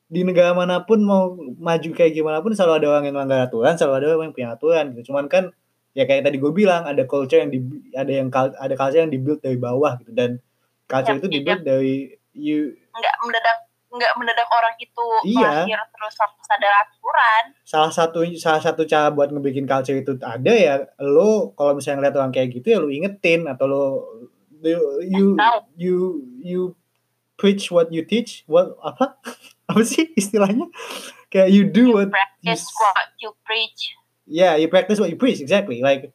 [0.05, 3.75] di negara mana pun mau maju kayak gimana pun selalu ada orang yang melanggar aturan
[3.75, 5.13] selalu ada orang yang punya aturan gitu.
[5.13, 5.51] Cuman kan
[5.97, 7.59] ya kayak tadi gue bilang ada culture yang di
[7.97, 10.13] ada yang ada culture yang dibuild dari bawah gitu.
[10.13, 10.39] Dan
[10.87, 11.95] culture Yap, itu yap, dibuild dari
[12.37, 12.77] you.
[12.95, 13.59] Nggak mendadak
[13.95, 15.07] nggak mendadak orang itu
[15.39, 15.63] Iya.
[15.63, 17.45] lahir terus langsung sadar aturan.
[17.63, 22.17] Salah satu salah satu cara buat ngebikin culture itu ada ya lo kalau misalnya ngeliat
[22.19, 23.85] orang kayak gitu ya lo ingetin atau lo
[24.65, 25.27] you you
[25.79, 25.97] you,
[26.43, 26.61] you
[27.39, 29.15] preach what you teach what apa
[29.71, 30.69] apa sih istilahnya?
[31.33, 33.81] Kayak you do you what practice s- what you preach.
[34.25, 35.81] Yeah you practice what you preach exactly.
[35.85, 36.13] Like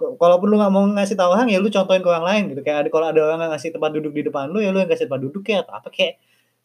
[0.00, 2.60] kalaupun lu nggak mau ngasih tahu orang ya lu contohin ke orang lain gitu.
[2.64, 4.88] Kayak ada kalau ada orang nggak ngasih tempat duduk di depan lu ya lu yang
[4.88, 5.88] kasih tempat duduk ya atau apa.
[5.92, 6.16] Kayak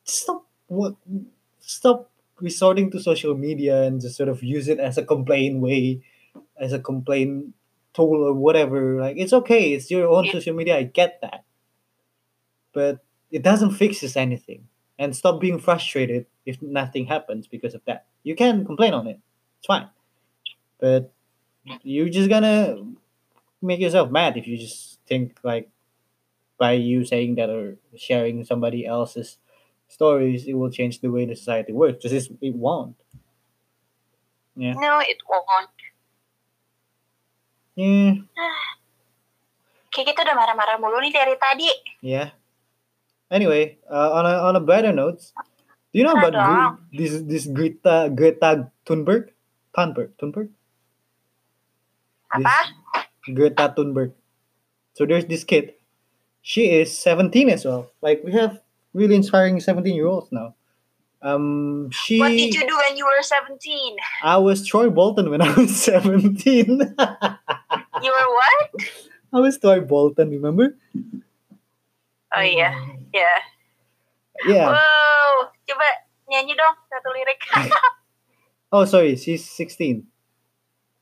[0.08, 0.96] stop what
[1.60, 2.08] stop
[2.40, 6.00] resorting to social media and just sort of use it as a complaint way
[6.60, 7.52] as a complaint
[7.96, 9.00] tool or whatever.
[9.00, 10.36] Like it's okay it's your own Yeah.
[10.40, 11.44] social media I get that.
[12.76, 13.00] But
[13.32, 14.68] it doesn't fix us anything
[14.98, 19.20] and stop being frustrated if nothing happens because of that you can complain on it
[19.58, 19.90] it's fine
[20.80, 21.12] but
[21.82, 22.78] you're just gonna
[23.62, 25.70] make yourself mad if you just think like
[26.58, 29.38] by you saying that or sharing somebody else's
[29.88, 32.04] stories, it will change the way the society works.
[32.04, 32.96] Just it won't.
[34.56, 34.74] Yeah.
[34.74, 35.70] No, it won't.
[37.76, 38.24] Yeah.
[39.96, 41.72] Kayak kita udah marah-marah mulu nih dari tadi.
[42.04, 42.36] Yeah.
[43.32, 45.22] Anyway, uh, on a on a better note,
[45.92, 49.30] do you know about Gre- this this Greta Greta Thunberg?
[49.76, 50.50] Thunberg, Thunberg,
[52.32, 52.56] Apa?
[53.34, 54.14] Greta Thunberg.
[54.94, 55.74] So there's this kid.
[56.42, 57.92] She is 17 as well.
[58.02, 58.62] Like we have
[58.94, 60.56] really inspiring 17 year olds now.
[61.22, 62.20] Um, she.
[62.20, 63.98] What did you do when you were 17?
[64.22, 66.38] I was Troy Bolton when I was 17.
[66.70, 68.70] You were what?
[69.34, 70.78] I was Troy Bolton, remember?
[72.36, 72.76] Oh iya,
[73.16, 73.32] ya.
[74.44, 74.76] Yeah.
[74.76, 75.88] Wow, coba
[76.28, 77.40] nyanyi dong satu lirik.
[78.76, 80.04] Oh, sorry, she's 16.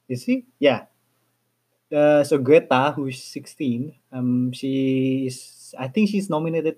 [0.05, 0.45] Is she?
[0.59, 0.85] Yeah.
[1.89, 6.77] Uh, so Greta, who's 16, um, she is, I think she's nominated,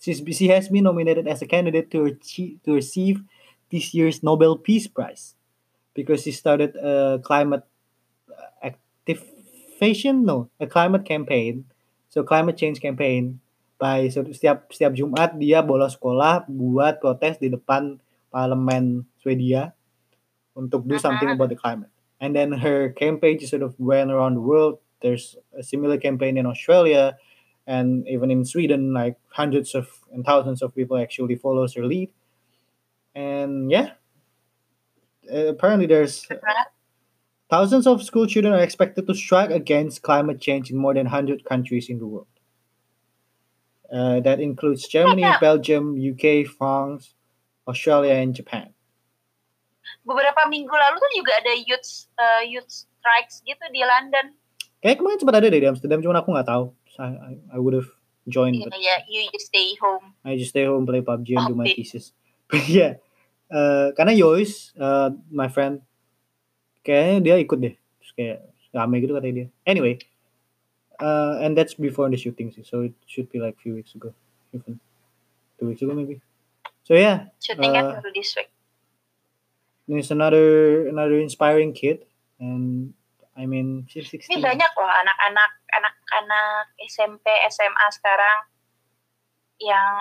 [0.00, 3.22] she's, she has been nominated as a candidate to, achieve, to receive
[3.70, 5.36] this year's Nobel Peace Prize
[5.94, 7.64] because she started a climate
[8.62, 11.64] activation, no, a climate campaign,
[12.12, 13.40] so climate change campaign
[13.80, 17.96] by so setiap setiap Jumat dia bolos sekolah buat protes di depan
[18.28, 19.72] parlemen Swedia
[20.52, 21.88] untuk do something about the climate.
[22.20, 24.78] And then her campaign just sort of went around the world.
[25.00, 27.18] There's a similar campaign in Australia
[27.66, 32.12] and even in Sweden, like hundreds of and thousands of people actually follows her lead.
[33.16, 33.98] And yeah,
[35.32, 36.28] uh, apparently there's
[37.52, 41.44] thousands of school children are expected to strike against climate change in more than 100
[41.44, 42.32] countries in the world.
[43.92, 47.12] Uh, that includes Germany, Belgium, UK, France,
[47.68, 48.72] Australia, and Japan.
[50.08, 54.32] Beberapa minggu lalu tuh juga ada youth uh, youth strikes gitu di London.
[54.80, 56.72] Kayak kemarin sempat ada deh di Amsterdam, cuman aku nggak tahu.
[56.96, 57.90] I, I, I would have
[58.24, 60.16] joined, Iya, but ya, you, you stay home.
[60.24, 62.16] I just stay home, play PUBG, and do my thesis.
[62.52, 62.96] But yeah,
[63.52, 65.84] uh, karena Yois, uh, my friend,
[66.82, 67.74] kayaknya dia ikut deh.
[67.74, 68.38] Terus kayak
[68.74, 69.48] rame gitu katanya dia.
[69.64, 69.94] Anyway,
[70.98, 74.10] uh, and that's before the shooting sih, so it should be like few weeks ago,
[74.50, 74.78] even
[75.58, 76.18] two weeks ago maybe.
[76.82, 78.50] So yeah, Syuting kan Uh, baru this week.
[79.86, 82.06] there's another another inspiring kid,
[82.40, 82.94] and
[83.34, 84.40] I mean she's Ini 16.
[84.40, 88.38] banyak loh anak-anak anak-anak SMP, SMA sekarang
[89.62, 89.94] yang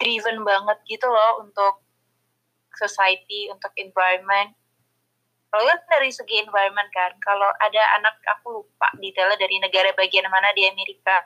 [0.00, 1.84] driven banget gitu loh untuk
[2.72, 4.56] society, untuk environment.
[5.50, 10.30] Kalau kan dari segi environment kan, kalau ada anak aku lupa detailnya dari negara bagian
[10.30, 11.18] mana di Amerika,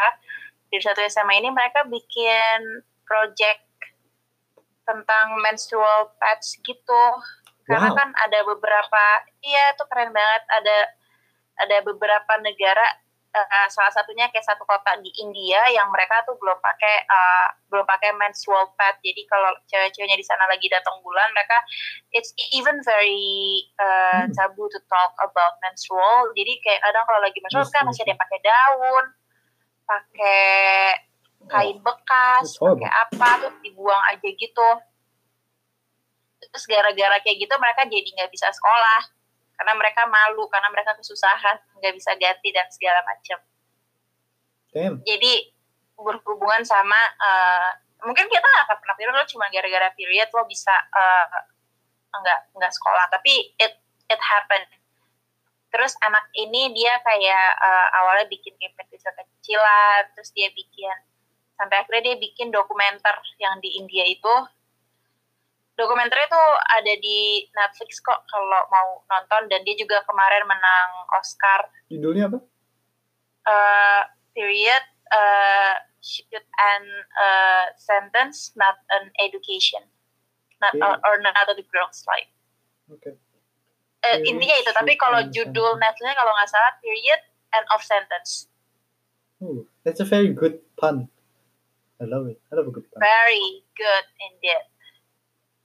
[0.73, 3.61] di satu SMA ini mereka bikin project
[4.89, 7.05] tentang menstrual pads gitu.
[7.69, 7.97] Karena Wow.
[7.97, 9.05] kan ada beberapa,
[9.45, 10.43] iya itu keren banget.
[10.53, 10.79] Ada
[11.55, 12.85] ada beberapa negara,
[13.35, 17.83] eh, salah satunya kayak satu kota di India yang mereka tuh belum pakai eh, belum
[17.83, 18.95] pakai menstrual pad.
[19.03, 21.59] Jadi kalau cewek-ceweknya di sana lagi datang bulan, mereka
[22.15, 24.31] it's even very Hmm.
[24.33, 26.31] tabu to talk about menstrual.
[26.33, 29.05] Jadi kayak kadang kalau lagi menstrual kan masih ada yang pakai daun,
[29.85, 30.45] pakai
[31.45, 32.81] kain bekas, that's horrible.
[32.81, 34.69] pakai apa tuh dibuang aja gitu.
[36.45, 39.24] Terus gara-gara kayak gitu mereka jadi nggak bisa sekolah
[39.55, 43.39] karena mereka malu, karena mereka kesusahan, nggak bisa ganti dan segala macam.
[45.07, 45.35] Jadi
[45.95, 47.71] berhubungan sama eh,
[48.03, 51.27] mungkin kita nggak akan pernah period lo cuma gara-gara period lo bisa eh,
[52.15, 53.75] nggak nggak sekolah, tapi it
[54.11, 54.67] it happened.
[55.71, 60.95] Terus anak ini dia kayak eh, awalnya bikin campaign kecil-kecilan, terus dia bikin
[61.55, 64.35] sampai akhirnya dia bikin dokumenter yang di India itu
[65.75, 71.67] dokumenternya tuh ada di Netflix kok kalau mau nonton dan dia juga kemarin menang Oscar
[71.91, 72.39] Judulnya apa?
[73.45, 74.03] uh,
[74.33, 76.85] period uh, should an
[77.17, 79.83] uh, sentence not an education
[80.63, 80.81] not Okay.
[80.81, 82.31] or, or not the girl's life
[82.89, 83.11] Oke.
[84.05, 85.81] Eh, Period intinya itu tapi kalau judul.
[85.81, 87.21] Netflixnya kalau nggak salah period
[87.53, 88.47] end of sentence
[89.43, 91.11] Oh, that's a very good pun.
[92.01, 92.41] I love it.
[92.49, 92.97] I love a good pun.
[93.03, 94.65] very good indeed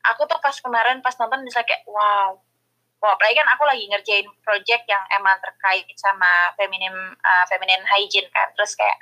[0.07, 2.39] aku tuh pas kemarin pas nonton bisa kayak wow
[2.99, 8.27] Wah, apalagi kan aku lagi ngerjain project yang emang terkait sama feminine uh, feminine hygiene
[8.27, 8.51] kan.
[8.59, 8.99] Terus kayak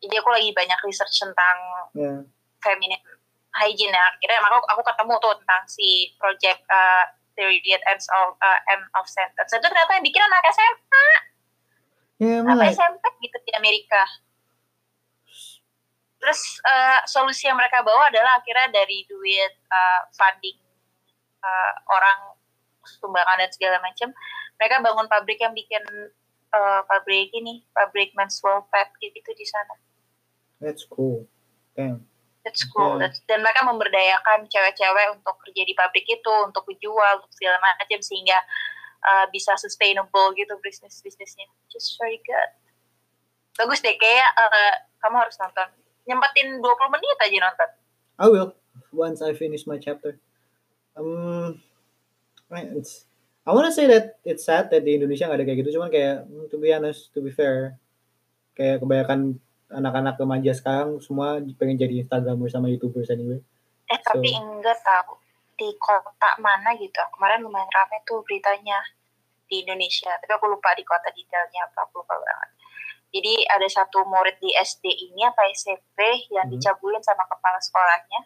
[0.00, 1.56] jadi aku lagi banyak research tentang
[1.92, 2.24] Yeah.
[2.64, 3.04] feminine
[3.52, 4.00] hygiene ya.
[4.00, 7.04] Akhirnya aku aku ketemu tuh tentang si project uh,
[7.36, 9.52] period ends of uh, end of sentence.
[9.52, 10.92] Itu ternyata yang bikin anak SMP,
[12.16, 14.00] Yeah, apa like, SMP gitu di Amerika.
[16.16, 20.58] Terus uh, solusi yang mereka bawa adalah akhirnya dari duit uh, funding
[21.44, 22.34] uh, orang
[22.86, 24.14] sumbangan dan segala macam
[24.56, 25.82] mereka bangun pabrik yang bikin
[26.54, 29.74] uh, pabrik ini pabrik menstrual pad gitu di sana
[30.60, 31.28] That's cool.
[31.76, 32.08] Damn.
[32.44, 32.96] That's cool.
[32.96, 33.10] Yeah.
[33.10, 38.00] That's- dan mereka memberdayakan cewek-cewek untuk kerja di pabrik itu, untuk dijual, untuk segala macam
[38.00, 38.38] sehingga
[39.04, 41.50] uh, bisa sustainable gitu bisnis bisnisnya.
[41.68, 42.50] Just very good.
[43.56, 45.68] Bagus deh, kayak uh, kamu harus nonton.
[46.06, 47.70] Nyempetin 20 menit aja nonton.
[48.16, 48.48] I will
[48.94, 50.16] once I finish my chapter.
[50.96, 51.60] Um,
[52.72, 53.04] it's.
[53.46, 55.78] I want to say that it's sad that di Indonesia nggak ada kayak gitu.
[55.78, 57.78] Cuman kayak mm, to be honest, to be fair,
[58.58, 59.38] kayak kebanyakan
[59.70, 63.38] anak-anak remaja sekarang semua pengen jadi instagramer sama youtubers anyway.
[63.90, 65.18] Eh tapi So- enggak tahu
[65.56, 66.98] di kota mana gitu.
[67.14, 68.82] Kemarin lumayan rame tuh beritanya
[69.46, 70.10] di Indonesia.
[70.18, 72.50] Tapi aku lupa di kota detailnya apa, aku lupa banget.
[73.16, 75.96] Jadi ada satu murid di SD ini apa SMP
[76.28, 76.52] yang Mhm.
[76.52, 78.20] dicabulin sama kepala sekolahnya.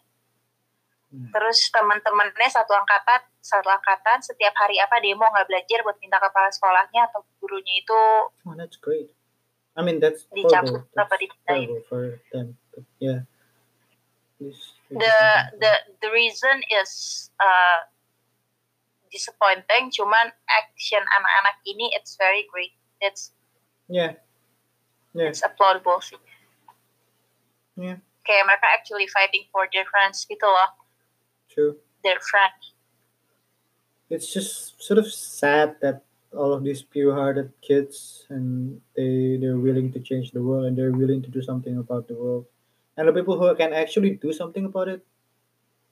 [1.11, 1.27] Hmm.
[1.29, 6.47] Terus teman-temannya satu angkatan, satu angkatan setiap hari apa demo nggak belajar buat minta kepala
[6.49, 8.01] sekolahnya atau gurunya itu
[8.43, 9.15] Oh, that's great.
[9.75, 10.99] I mean, that's dicabut horrible.
[10.99, 11.67] apa dipindahin.
[11.69, 12.59] horrible for them.
[12.69, 13.27] But yeah.
[14.37, 15.15] This- the
[15.57, 16.91] the the reason is
[17.37, 17.87] uh,
[19.09, 23.31] disappointing cuman action anak-anak ini it's very great it's
[23.87, 24.23] Yeah.
[25.13, 25.29] Yeah.
[25.29, 26.19] it's applaudable sih
[27.75, 27.99] Yeah.
[28.23, 30.23] kayak mereka actually fighting for their friends.
[30.29, 30.71] Gitu loh ah.
[31.51, 31.81] True.
[32.05, 32.55] their friend.
[34.09, 36.03] It's just sort of sad that
[36.35, 40.95] all of these pure-hearted kids and they they're willing to change the world and they're
[40.95, 42.47] willing to do something about the world.
[42.95, 45.03] And the people who can actually do something about it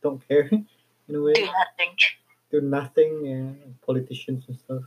[0.02, 0.46] don't care
[1.08, 1.34] in a way.
[1.34, 1.92] Do nothing.
[2.50, 3.50] Do nothing yeah
[3.82, 4.84] politicians and stuff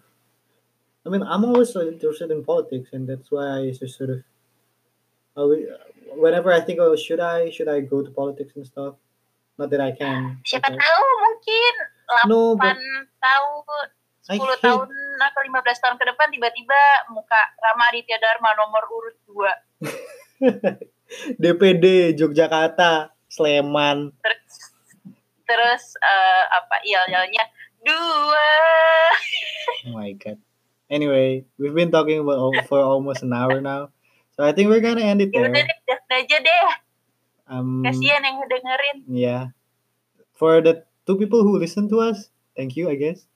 [1.11, 4.19] mean i'm always so interested in politics and that's why i just sort of
[5.35, 5.67] I will-
[6.15, 8.95] whenever i think oh should i should i go to politics and stuff
[9.59, 10.79] not that i can siapa okay.
[10.79, 11.73] tahu mungkin
[12.27, 12.77] no 8 but
[13.19, 13.87] tahun
[14.31, 14.87] I 10 hate- tahun
[15.19, 16.81] atau 15 tahun ke depan tiba-tiba
[17.11, 19.43] muka Rama Aditya Dharma nomor urut 2
[21.41, 24.53] DPD Yogyakarta Sleman terus
[25.43, 27.43] terus eh, apa yel-yelnya
[27.83, 28.51] dua
[29.89, 30.37] Oh my god.
[30.91, 33.95] Anyway, we've been talking about for almost an hour now,
[34.35, 35.63] so I think we're gonna end it udah there.
[35.63, 36.63] deh udah aja deh
[37.51, 39.51] Um, yang ngedengerin yeah.
[40.31, 43.27] For the two people who listen to us, thank you, I guess.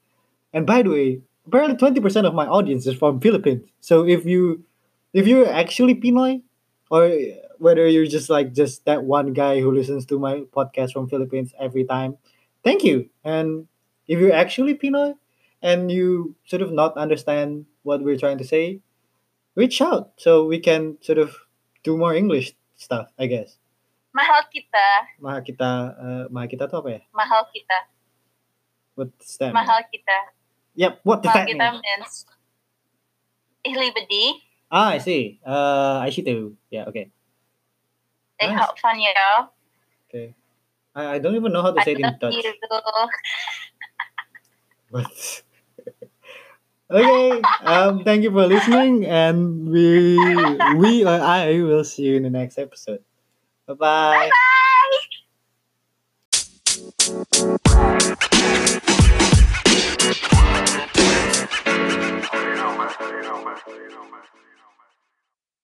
[0.56, 1.08] And by the way,
[1.44, 3.68] apparently twenty percent of my audience is from Philippines.
[3.80, 4.64] So if you,
[5.12, 6.40] if you're actually Pinoy,
[6.88, 7.12] or
[7.60, 11.52] whether you're just like just that one guy who listens to my podcast from Philippines
[11.60, 12.16] every time,
[12.64, 13.12] thank you.
[13.20, 13.68] And
[14.08, 15.20] if you're actually Pinoy
[15.66, 18.78] and you sort of not understand what we're trying to say,
[19.58, 21.34] reach out so we can sort of
[21.82, 23.58] do more English stuff, I guess.
[24.16, 24.86] mahal kita
[25.20, 27.00] Maha kita, uh, maha kita tuh apa ya?
[27.12, 27.76] mahal kita
[28.96, 29.52] What's that?
[29.52, 30.16] mahal kita
[30.72, 31.04] Yep.
[31.04, 31.84] What does mahal that kita mean?
[31.84, 32.24] means
[33.60, 34.40] ihlibedi
[34.72, 35.38] Ah, I see.
[35.46, 36.56] Uh, I see too.
[36.74, 36.88] Yeah.
[36.90, 37.12] Okay.
[38.40, 38.56] They Nice.
[38.56, 39.12] how fun ya
[40.10, 40.32] Okay.
[40.96, 42.34] I, I don't even know how to say it in Dutch.
[42.40, 42.50] you.
[44.90, 45.42] But
[46.90, 50.16] okay um thank you for listening and we
[50.76, 53.02] we or i will see you in the next episode
[53.66, 54.30] Bye-bye.
[63.64, 64.26] Bye-bye.